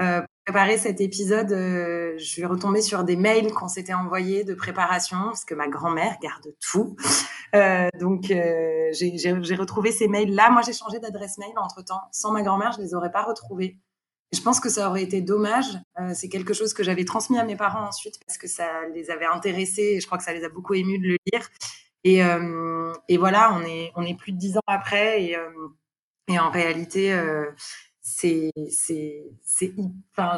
Euh, 0.00 0.20
pour 0.20 0.54
préparer 0.54 0.78
cet 0.78 1.02
épisode 1.02 1.52
euh, 1.52 2.16
je 2.16 2.40
vais 2.40 2.46
retomber 2.46 2.80
sur 2.80 3.04
des 3.04 3.16
mails 3.16 3.52
qu'on 3.52 3.68
s'était 3.68 3.92
envoyés 3.92 4.42
de 4.42 4.54
préparation 4.54 5.18
parce 5.24 5.44
que 5.44 5.54
ma 5.54 5.68
grand-mère 5.68 6.16
garde 6.22 6.54
tout. 6.60 6.96
Euh, 7.54 7.88
donc 7.98 8.30
euh, 8.30 8.88
j'ai 8.92 9.54
retrouvé 9.56 9.92
ces 9.92 10.08
mails 10.08 10.34
là 10.34 10.50
moi 10.50 10.62
j'ai 10.62 10.72
changé 10.72 11.00
d'adresse 11.00 11.36
mail 11.36 11.52
entre 11.56 11.84
temps 11.84 12.00
sans 12.12 12.30
ma 12.32 12.42
grand-mère 12.42 12.72
je 12.72 12.80
les 12.80 12.94
aurais 12.94 13.10
pas 13.10 13.24
retrouvés 13.24 13.78
je 14.32 14.40
pense 14.40 14.60
que 14.60 14.68
ça 14.68 14.88
aurait 14.88 15.02
été 15.02 15.20
dommage. 15.20 15.66
Euh, 15.98 16.12
c'est 16.14 16.28
quelque 16.28 16.54
chose 16.54 16.72
que 16.72 16.84
j'avais 16.84 17.04
transmis 17.04 17.38
à 17.38 17.44
mes 17.44 17.56
parents 17.56 17.88
ensuite 17.88 18.20
parce 18.24 18.38
que 18.38 18.46
ça 18.46 18.86
les 18.94 19.10
avait 19.10 19.26
intéressés 19.26 19.94
et 19.96 20.00
je 20.00 20.06
crois 20.06 20.18
que 20.18 20.24
ça 20.24 20.32
les 20.32 20.44
a 20.44 20.48
beaucoup 20.48 20.74
émus 20.74 20.98
de 20.98 21.08
le 21.08 21.16
lire. 21.32 21.48
Et, 22.04 22.24
euh, 22.24 22.92
voilà, 23.18 23.52
on 23.52 23.62
est, 24.04 24.14
plus 24.14 24.32
de 24.32 24.38
dix 24.38 24.56
ans 24.56 24.62
après 24.66 25.24
et, 25.24 25.36
euh, 25.36 25.50
en 26.38 26.50
réalité, 26.50 27.10
je 27.12 27.54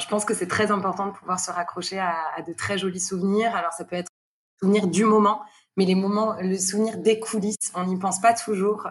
pense 0.09 0.25
que 0.25 0.35
c'est 0.35 0.47
très 0.47 0.71
important 0.71 1.09
de 1.09 1.13
pouvoir 1.13 1.39
se 1.39 1.51
raccrocher 1.51 1.99
à, 1.99 2.43
de 2.47 2.55
très 2.55 2.79
jolis 2.79 3.01
souvenirs. 3.01 3.55
Alors 3.55 3.73
ça 3.73 3.85
peut 3.85 3.97
être 3.97 4.11
souvenir 4.59 4.87
du 4.87 5.05
moment, 5.05 5.43
mais 5.77 5.85
les 5.85 5.95
moments, 5.95 6.35
le 6.41 6.57
souvenir 6.57 6.97
des 6.97 7.21
coulisses, 7.21 7.73
on 7.75 7.85
n'y 7.85 7.99
pense 7.99 8.23
pas 8.23 8.33
toujours. 8.33 8.89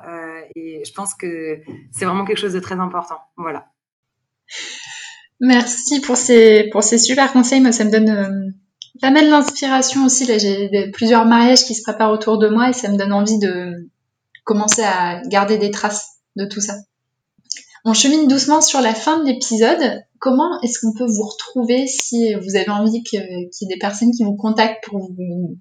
Et 0.55 0.83
je 0.85 0.93
pense 0.93 1.15
que 1.15 1.59
c'est 1.91 2.05
vraiment 2.05 2.23
quelque 2.23 2.37
chose 2.37 2.53
de 2.53 2.59
très 2.59 2.75
important. 2.75 3.19
Voilà. 3.35 3.71
Merci 5.41 6.01
pour 6.01 6.17
ces, 6.17 6.69
pour 6.71 6.83
ces 6.83 6.99
super 6.99 7.33
conseils. 7.33 7.61
Moi, 7.61 7.71
ça 7.71 7.83
me 7.83 7.91
donne 7.91 8.09
euh, 8.09 8.51
pas 9.01 9.09
mal 9.09 9.27
d'inspiration 9.27 10.05
aussi. 10.05 10.25
Là, 10.25 10.37
j'ai 10.37 10.91
plusieurs 10.93 11.25
mariages 11.25 11.65
qui 11.65 11.73
se 11.73 11.81
préparent 11.81 12.11
autour 12.11 12.37
de 12.37 12.47
moi 12.47 12.69
et 12.69 12.73
ça 12.73 12.89
me 12.89 12.97
donne 12.97 13.11
envie 13.11 13.39
de 13.39 13.89
commencer 14.43 14.83
à 14.83 15.19
garder 15.25 15.57
des 15.57 15.71
traces 15.71 16.19
de 16.35 16.45
tout 16.45 16.61
ça. 16.61 16.75
On 17.83 17.93
chemine 17.93 18.27
doucement 18.27 18.61
sur 18.61 18.81
la 18.81 18.93
fin 18.93 19.19
de 19.19 19.25
l'épisode. 19.25 20.03
Comment 20.19 20.61
est-ce 20.61 20.79
qu'on 20.79 20.93
peut 20.93 21.11
vous 21.11 21.27
retrouver 21.27 21.87
si 21.87 22.35
vous 22.35 22.55
avez 22.55 22.69
envie 22.69 23.01
qu'il 23.01 23.19
y 23.19 23.23
ait 23.23 23.67
des 23.67 23.79
personnes 23.79 24.11
qui 24.11 24.23
vous 24.23 24.35
contactent 24.35 24.83
pour, 24.83 24.99
vous, 24.99 25.57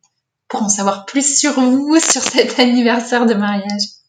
pour 0.49 0.63
en 0.63 0.69
savoir 0.69 1.07
plus 1.07 1.39
sur 1.39 1.59
vous, 1.59 1.99
sur 2.01 2.23
cet 2.23 2.61
anniversaire 2.61 3.25
de 3.25 3.33
mariage? 3.33 4.00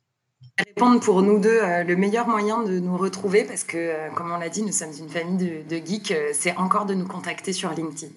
Répondre 0.58 1.00
pour 1.00 1.22
nous 1.22 1.40
deux 1.40 1.50
euh, 1.50 1.84
le 1.84 1.96
meilleur 1.96 2.28
moyen 2.28 2.64
de 2.64 2.80
nous 2.80 2.98
retrouver 2.98 3.44
parce 3.44 3.64
que, 3.64 3.78
euh, 3.78 4.10
comme 4.12 4.32
on 4.32 4.38
l'a 4.38 4.50
dit, 4.50 4.64
nous 4.64 4.72
sommes 4.72 4.94
une 4.98 5.10
famille 5.10 5.38
de, 5.38 5.68
de 5.68 5.86
geeks, 5.86 6.12
euh, 6.12 6.32
c'est 6.34 6.56
encore 6.58 6.86
de 6.86 6.94
nous 6.94 7.08
contacter 7.08 7.54
sur 7.54 7.72
LinkedIn. 7.72 8.14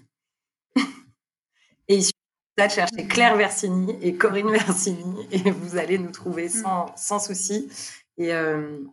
et 1.88 1.96
il 1.96 2.02
suffit 2.02 2.12
de 2.58 2.68
chercher 2.68 3.06
Claire 3.06 3.36
Versini 3.36 3.96
et 4.00 4.14
Corinne 4.14 4.50
Versini 4.50 5.26
et 5.30 5.50
vous 5.50 5.76
allez 5.76 5.98
nous 5.98 6.10
trouver 6.10 6.48
sans, 6.48 6.94
sans 6.96 7.18
souci. 7.18 7.70
Et 8.16 8.32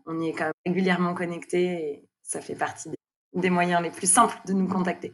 on 0.07 0.19
y 0.19 0.29
est 0.29 0.33
quand 0.33 0.45
même 0.45 0.53
régulièrement 0.65 1.13
connectés 1.13 1.65
et 1.65 2.03
ça 2.23 2.41
fait 2.41 2.55
partie 2.55 2.89
des, 2.89 2.97
des 3.35 3.49
moyens 3.51 3.83
les 3.83 3.91
plus 3.91 4.11
simples 4.11 4.35
de 4.47 4.53
nous 4.53 4.67
contacter. 4.67 5.13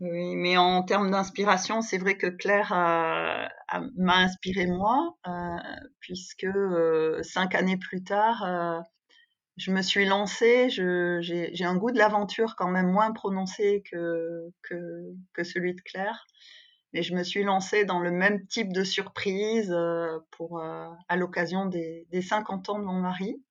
Oui, 0.00 0.36
mais 0.36 0.56
en 0.56 0.82
termes 0.84 1.10
d'inspiration, 1.10 1.82
c'est 1.82 1.98
vrai 1.98 2.16
que 2.16 2.28
Claire 2.28 2.68
m'a 2.70 4.16
inspiré 4.18 4.66
moi, 4.66 5.16
euh, 5.26 5.56
puisque 6.00 6.44
euh, 6.44 7.20
cinq 7.24 7.54
années 7.56 7.76
plus 7.78 8.04
tard, 8.04 8.44
euh, 8.44 8.80
je 9.56 9.72
me 9.72 9.82
suis 9.82 10.04
lancée. 10.06 10.68
J'ai 10.70 11.64
un 11.64 11.76
goût 11.76 11.90
de 11.90 11.98
l'aventure 11.98 12.54
quand 12.56 12.68
même 12.70 12.92
moins 12.92 13.12
prononcé 13.12 13.82
que, 13.90 14.50
celui 15.42 15.74
de 15.74 15.80
Claire. 15.80 16.26
Mais 16.92 17.02
je 17.02 17.14
me 17.14 17.24
suis 17.24 17.42
lancée 17.44 17.84
dans 17.84 18.00
le 18.00 18.10
même 18.12 18.46
type 18.46 18.72
de 18.72 18.84
surprise 18.84 19.76
pour, 20.32 20.62
à 20.62 21.16
l'occasion 21.16 21.66
des, 21.66 22.06
des 22.10 22.22
50 22.22 22.68
ans 22.70 22.78
de 22.78 22.84
mon 22.84 23.00
mari. 23.00 23.42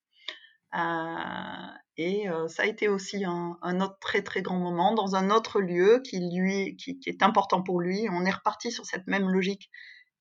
Euh, 0.75 1.67
et 1.95 2.29
euh, 2.29 2.47
ça 2.47 2.63
a 2.63 2.65
été 2.65 2.87
aussi 2.87 3.23
un, 3.25 3.81
autre 3.81 3.97
très 3.99 4.21
très 4.21 4.41
grand 4.41 4.59
moment 4.59 4.93
dans 4.93 5.15
un 5.15 5.29
autre 5.31 5.61
lieu 5.61 6.01
qui 6.03 6.19
lui 6.19 6.75
qui, 6.75 6.99
est 7.05 7.23
important 7.23 7.61
pour 7.63 7.79
lui. 7.79 8.07
On 8.11 8.25
est 8.25 8.31
reparti 8.31 8.71
sur 8.71 8.85
cette 8.85 9.07
même 9.07 9.29
logique. 9.29 9.69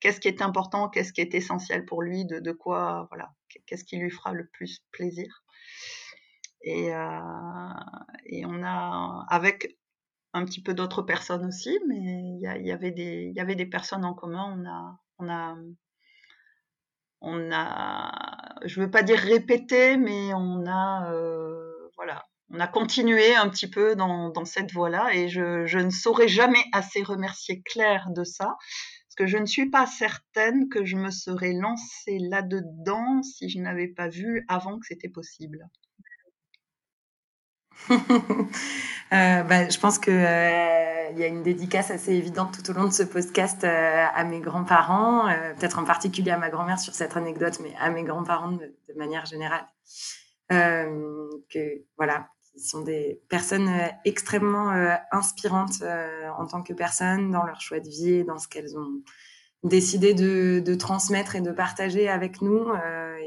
Qu'est-ce 0.01 0.21
qui 0.21 0.29
est 0.29 0.43
important, 0.43 0.89
qu'est-ce 0.89 1.13
qui 1.13 1.21
est 1.21 1.35
essentiel 1.35 1.85
pour 1.85 2.03
lui, 2.03 2.27
de, 2.27 2.39
de 2.39 2.53
quoi 2.53 3.07
voilà, 3.11 3.33
qu'est-ce 3.67 3.85
qui 3.85 3.97
lui 3.97 4.11
fera 4.11 4.33
le 4.33 4.47
plus 4.47 4.81
plaisir? 4.93 5.43
Et, 6.63 6.95
euh, 6.95 7.19
et 8.27 8.45
on 8.47 8.63
a 8.63 9.25
avec 9.29 9.79
un 10.35 10.45
petit 10.45 10.63
peu 10.63 10.75
d'autres 10.75 11.03
personnes 11.03 11.47
aussi, 11.47 11.79
mais 11.89 11.97
il 11.97 12.39
y, 12.41 12.67
y, 12.69 12.73
avait 12.73 12.91
des 12.91 13.29
il 13.31 13.37
y 13.37 13.41
avait 13.41 13.55
des 13.55 13.67
personnes 13.67 14.05
en 14.05 14.15
commun. 14.15 14.55
On 14.59 14.69
a 14.69 15.01
on 15.19 15.29
a 15.29 15.57
on 17.27 17.51
a, 17.53 18.11
je 18.65 18.81
veux 18.81 18.91
pas 18.91 19.03
dire 19.03 19.19
répété, 19.19 19.97
mais 19.97 20.33
on 20.33 20.65
a, 20.67 21.13
euh, 21.13 21.91
voilà, 21.97 22.25
on 22.51 22.61
a 22.61 22.69
continué 22.69 23.35
un 23.35 23.49
petit 23.49 23.69
peu 23.69 23.97
dans, 23.97 24.33
cette 24.45 24.73
voie-là 24.73 25.13
et 25.13 25.29
je, 25.29 25.67
je, 25.67 25.79
ne 25.79 25.91
saurais 25.91 26.29
jamais 26.29 26.65
assez 26.73 27.03
remercier 27.03 27.63
Claire 27.63 28.11
de 28.11 28.23
ça 28.23 28.55
parce 28.55 29.15
que 29.17 29.27
je 29.27 29.39
ne 29.39 29.47
suis 29.47 29.69
pas 29.71 29.87
certaine 29.87 30.69
que 30.69 30.85
je 30.85 30.97
me 30.97 31.11
serais 31.11 31.53
lancée 31.53 32.19
là-dedans 32.21 33.23
si 33.23 33.49
je 33.49 33.59
n'avais 33.59 33.89
pas 33.89 34.09
vu 34.09 34.45
avant 34.49 34.79
que 34.79 34.87
c'était 34.87 35.09
possible. 35.09 35.69
Euh, 39.13 39.45
bah, 39.45 39.69
je 39.69 39.79
pense 39.79 40.01
qu'il 40.01 40.13
euh, 40.13 41.11
il 41.13 41.19
y 41.19 41.23
a 41.23 41.29
une 41.29 41.45
dédicace 41.45 41.93
assez 41.93 42.13
évidente 42.13 42.61
tout 42.61 42.69
au 42.73 42.75
long 42.75 42.87
de 42.87 42.93
ce 42.93 43.05
podcast 43.05 43.63
euh, 43.63 44.05
à 44.13 44.25
mes 44.25 44.41
grands-parents, 44.41 45.29
peut-être 45.57 45.79
en 45.79 45.85
particulier 45.85 46.33
à 46.33 46.39
ma 46.39 46.51
grand-mère 46.51 46.81
sur 46.81 46.93
cette 46.93 47.17
anecdote, 47.17 47.61
mais 47.63 47.73
à 47.79 47.91
mes 47.91 48.03
grands-parents 48.03 48.51
de, 48.51 48.75
manière 48.97 49.25
générale. 49.25 49.65
que 50.51 51.85
voilà, 51.97 52.31
ils 52.57 52.65
sont 52.65 52.83
des 52.83 53.23
personnes 53.29 53.71
extrêmement 54.05 54.71
inspirantes 55.13 55.85
en 56.37 56.47
tant 56.47 56.63
que 56.63 56.73
personnes 56.73 57.31
dans 57.31 57.45
leur 57.45 57.61
choix 57.61 57.79
de 57.79 57.89
vie 57.89 58.15
et 58.15 58.25
dans 58.25 58.39
ce 58.39 58.49
qu'elles 58.49 58.77
ont 58.77 59.03
décidé 59.63 60.15
de, 60.15 60.75
transmettre 60.75 61.37
et 61.37 61.41
de 61.41 61.53
partager 61.53 62.09
avec 62.09 62.43
nous. 62.43 62.73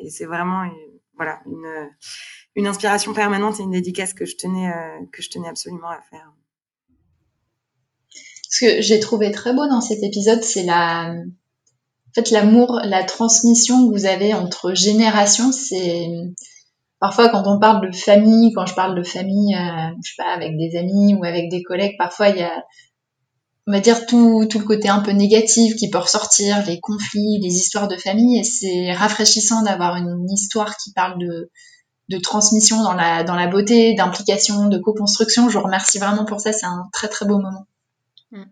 et 0.02 0.10
c'est 0.10 0.26
vraiment 0.26 0.70
voilà 1.20 1.42
une 1.46 1.90
une 2.56 2.68
inspiration 2.68 3.14
permanente 3.14 3.60
et 3.60 3.64
une 3.64 3.72
dédicace 3.72 4.14
que 4.14 4.26
je 4.26 4.36
tenais, 4.36 4.70
euh, 4.70 5.06
que 5.12 5.22
je 5.22 5.30
tenais 5.30 5.48
absolument 5.48 5.90
à 5.90 6.02
faire. 6.10 6.32
Ce 8.50 8.66
que 8.66 8.82
j'ai 8.82 9.00
trouvé 9.00 9.32
très 9.32 9.54
beau 9.54 9.68
dans 9.68 9.82
cet 9.82 10.04
épisode, 10.04 10.44
c'est 10.44 10.64
la, 10.64 11.14
en 12.18 12.24
l'amour, 12.32 12.82
la 12.84 13.04
transmission 13.04 13.88
que 13.88 13.94
vous 13.94 14.06
avez 14.06 14.34
entre 14.34 14.74
générations. 14.74 15.52
Parfois 17.00 17.30
quand 17.30 17.44
on 17.46 17.60
parle 17.60 17.88
de 17.90 17.96
famille, 17.96 18.52
quand 18.54 18.66
je 18.66 18.74
parle 18.74 18.98
de 18.98 19.04
famille, 19.04 19.56
euh, 19.56 19.92
je 20.04 20.10
sais 20.10 20.16
pas, 20.18 20.34
avec 20.34 20.58
des 20.58 20.76
amis 20.78 21.14
ou 21.14 21.24
avec 21.24 21.50
des 21.50 21.64
collègues, 21.64 21.96
parfois 21.98 22.30
il 22.30 22.38
y 22.40 22.42
a, 22.42 22.66
on 23.70 23.72
va 23.72 23.80
dire 23.80 24.06
tout, 24.08 24.46
tout 24.50 24.60
le 24.60 24.66
côté 24.66 24.90
un 24.90 25.00
peu 25.00 25.12
négatif 25.12 25.76
qui 25.76 25.90
peut 25.90 26.00
ressortir, 26.00 26.66
les 26.66 26.80
conflits, 26.80 27.40
les 27.40 27.54
histoires 27.54 27.88
de 27.88 27.96
famille, 27.96 28.40
et 28.40 28.44
c'est 28.44 28.92
rafraîchissant 28.92 29.62
d'avoir 29.62 29.96
une 29.96 30.30
histoire 30.30 30.76
qui 30.76 30.92
parle 30.92 31.20
de 31.20 31.50
de 32.10 32.18
transmission 32.18 32.84
dans 32.84 32.94
la, 32.94 33.24
dans 33.24 33.36
la 33.36 33.48
beauté, 33.48 33.94
d'implication, 33.94 34.68
de 34.68 34.78
co-construction. 34.80 35.48
Je 35.48 35.58
vous 35.58 35.64
remercie 35.64 36.00
vraiment 36.00 36.26
pour 36.26 36.42
ça. 36.42 36.52
C'est 36.52 36.66
un 36.66 36.90
très 36.92 37.08
très 37.08 37.26
beau 37.26 37.38
moment. 37.38 37.68
Mm. 38.32 38.44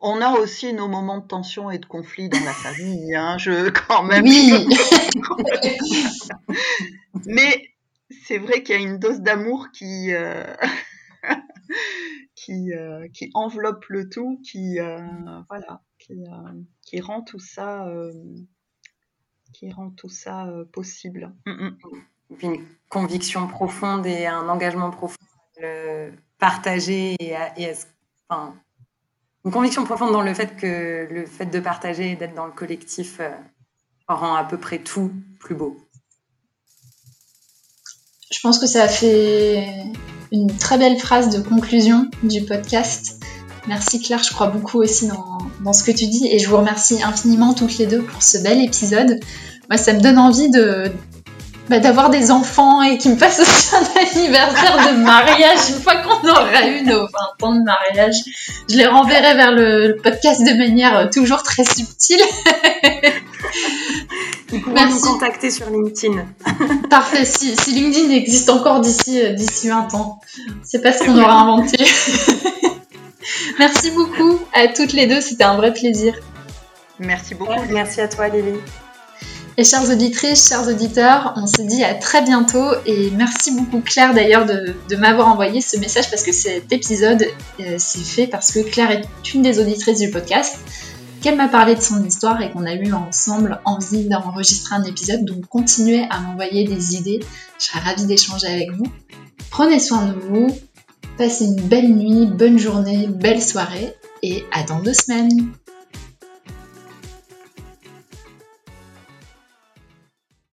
On 0.00 0.20
a 0.20 0.32
aussi 0.32 0.74
nos 0.74 0.88
moments 0.88 1.18
de 1.18 1.26
tension 1.26 1.70
et 1.70 1.78
de 1.78 1.86
conflit 1.86 2.28
dans 2.28 2.44
la 2.44 2.52
famille, 2.52 3.14
hein, 3.14 3.38
je 3.38 3.70
quand 3.70 4.02
même. 4.02 4.24
Oui. 4.24 4.68
Mais 7.24 7.70
c'est 8.26 8.36
vrai 8.36 8.62
qu'il 8.62 8.74
y 8.74 8.78
a 8.78 8.82
une 8.82 8.98
dose 8.98 9.20
d'amour 9.20 9.68
qui 9.72 10.12
euh, 10.12 10.44
qui, 12.46 12.72
euh, 12.72 13.08
qui 13.08 13.30
enveloppe 13.34 13.86
le 13.88 14.08
tout, 14.08 14.40
qui 14.44 14.78
euh, 14.78 15.00
voilà, 15.48 15.82
qui, 15.98 16.14
qui, 16.82 17.00
rend 17.00 17.22
tout 17.22 17.40
ça 17.40 17.90
qui 19.52 19.72
rend 19.72 19.90
tout 19.90 20.08
ça 20.08 20.48
possible. 20.72 21.34
Mm, 21.46 21.50
mm 21.50 21.78
une 22.42 22.66
conviction 22.88 23.46
profonde 23.46 24.04
et 24.04 24.26
un 24.26 24.48
engagement 24.48 24.90
profond 24.90 25.16
à 25.58 25.60
le 25.60 26.12
partager 26.38 27.16
et, 27.20 27.36
enfin, 28.28 28.54
une 29.44 29.52
conviction 29.52 29.84
profonde 29.84 30.10
dans 30.10 30.22
le 30.22 30.34
fait 30.34 30.56
que 30.56 31.06
le 31.08 31.24
fait 31.24 31.46
de 31.46 31.60
partager 31.60 32.10
et 32.10 32.16
d'être 32.16 32.34
dans 32.34 32.46
le 32.46 32.52
collectif 32.52 33.20
euh, 33.20 33.30
rend 34.08 34.34
à 34.34 34.42
peu 34.42 34.58
près 34.58 34.80
tout 34.80 35.12
plus 35.38 35.54
beau. 35.54 35.76
Je 38.32 38.40
pense 38.42 38.58
que 38.58 38.66
ça 38.66 38.82
a 38.82 38.88
fait 38.88 39.84
une 40.32 40.54
très 40.56 40.78
belle 40.78 40.98
phrase 40.98 41.30
de 41.30 41.40
conclusion 41.40 42.08
du 42.22 42.42
podcast. 42.42 43.20
Merci 43.68 44.00
Claire, 44.00 44.22
je 44.22 44.32
crois 44.32 44.48
beaucoup 44.48 44.80
aussi 44.80 45.08
dans, 45.08 45.72
ce 45.72 45.82
que 45.82 45.90
tu 45.90 46.06
dis 46.06 46.28
et 46.30 46.38
je 46.38 46.48
vous 46.48 46.56
remercie 46.56 47.02
infiniment 47.02 47.52
toutes 47.52 47.78
les 47.78 47.86
deux 47.86 48.02
pour 48.02 48.22
ce 48.22 48.38
bel 48.38 48.62
épisode. 48.62 49.20
Moi, 49.68 49.76
ça 49.76 49.92
me 49.92 50.00
donne 50.00 50.18
envie 50.18 50.50
de, 50.50 50.92
bah, 51.68 51.80
d'avoir 51.80 52.10
des 52.10 52.30
enfants 52.30 52.82
et 52.82 52.98
qui 52.98 53.08
me 53.08 53.16
fassent 53.16 53.40
aussi 53.40 53.74
un 53.74 54.00
anniversaire 54.00 54.92
de 54.92 54.98
mariage 55.02 55.70
une 55.70 55.82
fois 55.82 55.96
qu'on 55.96 56.28
aura 56.28 56.68
eu 56.68 56.84
nos 56.84 57.00
20 57.00 57.08
ans 57.42 57.54
de 57.54 57.64
mariage. 57.64 58.14
Je 58.70 58.76
les 58.76 58.86
renverrai 58.86 59.34
vers 59.34 59.50
le, 59.52 59.96
podcast 60.02 60.42
de 60.42 60.56
manière 60.56 60.96
euh, 60.96 61.06
toujours 61.12 61.42
très 61.42 61.64
subtile. 61.64 62.22
Merci. 64.68 64.94
nous 64.94 65.00
contacter 65.00 65.50
sur 65.50 65.68
LinkedIn. 65.68 66.24
Parfait. 66.90 67.24
Si, 67.24 67.56
si 67.56 67.72
LinkedIn 67.72 68.10
existe 68.10 68.48
encore 68.48 68.80
d'ici 68.80 69.20
euh, 69.20 69.32
d'ici 69.32 69.68
20 69.68 69.94
ans, 69.94 70.20
c'est 70.62 70.80
pas 70.80 70.92
ce 70.92 71.04
qu'on 71.04 71.18
aura 71.18 71.40
inventé. 71.40 71.84
Merci 73.58 73.90
beaucoup 73.90 74.38
à 74.54 74.68
toutes 74.68 74.92
les 74.92 75.06
deux. 75.06 75.20
C'était 75.20 75.44
un 75.44 75.56
vrai 75.56 75.72
plaisir. 75.72 76.14
Merci 77.00 77.34
beaucoup. 77.34 77.60
Merci 77.70 78.00
à 78.00 78.08
toi, 78.08 78.28
Lily. 78.28 78.60
Et 79.58 79.64
chères 79.64 79.88
auditrices, 79.88 80.48
chers 80.48 80.68
auditeurs, 80.68 81.32
on 81.36 81.46
se 81.46 81.62
dit 81.62 81.82
à 81.82 81.94
très 81.94 82.20
bientôt 82.20 82.72
et 82.84 83.10
merci 83.12 83.52
beaucoup 83.52 83.80
Claire 83.80 84.12
d'ailleurs 84.12 84.44
de, 84.44 84.96
m'avoir 84.96 85.28
envoyé 85.28 85.62
ce 85.62 85.78
message 85.78 86.10
parce 86.10 86.22
que 86.22 86.32
cet 86.32 86.70
épisode 86.72 87.26
euh, 87.60 87.78
s'est 87.78 88.00
fait 88.00 88.26
parce 88.26 88.52
que 88.52 88.58
Claire 88.60 88.90
est 88.90 89.32
une 89.32 89.40
des 89.40 89.58
auditrices 89.58 90.00
du 90.00 90.10
podcast, 90.10 90.58
qu'elle 91.22 91.36
m'a 91.36 91.48
parlé 91.48 91.74
de 91.74 91.80
son 91.80 92.04
histoire 92.04 92.42
et 92.42 92.50
qu'on 92.50 92.66
a 92.66 92.74
eu 92.74 92.92
ensemble 92.92 93.58
envie 93.64 94.04
d'enregistrer 94.04 94.74
un 94.74 94.84
épisode. 94.84 95.24
Donc 95.24 95.46
continuez 95.46 96.06
à 96.10 96.20
m'envoyer 96.20 96.64
des 96.64 96.96
idées, 96.96 97.20
je 97.58 97.64
serai 97.64 97.78
ravie 97.78 98.04
d'échanger 98.04 98.48
avec 98.48 98.72
vous. 98.72 98.86
Prenez 99.48 99.78
soin 99.78 100.04
de 100.04 100.20
vous, 100.20 100.48
passez 101.16 101.46
une 101.46 101.62
belle 101.62 101.94
nuit, 101.94 102.26
bonne 102.26 102.58
journée, 102.58 103.06
belle 103.06 103.40
soirée 103.42 103.94
et 104.22 104.44
à 104.52 104.64
dans 104.64 104.80
deux 104.80 104.92
semaines. 104.92 105.48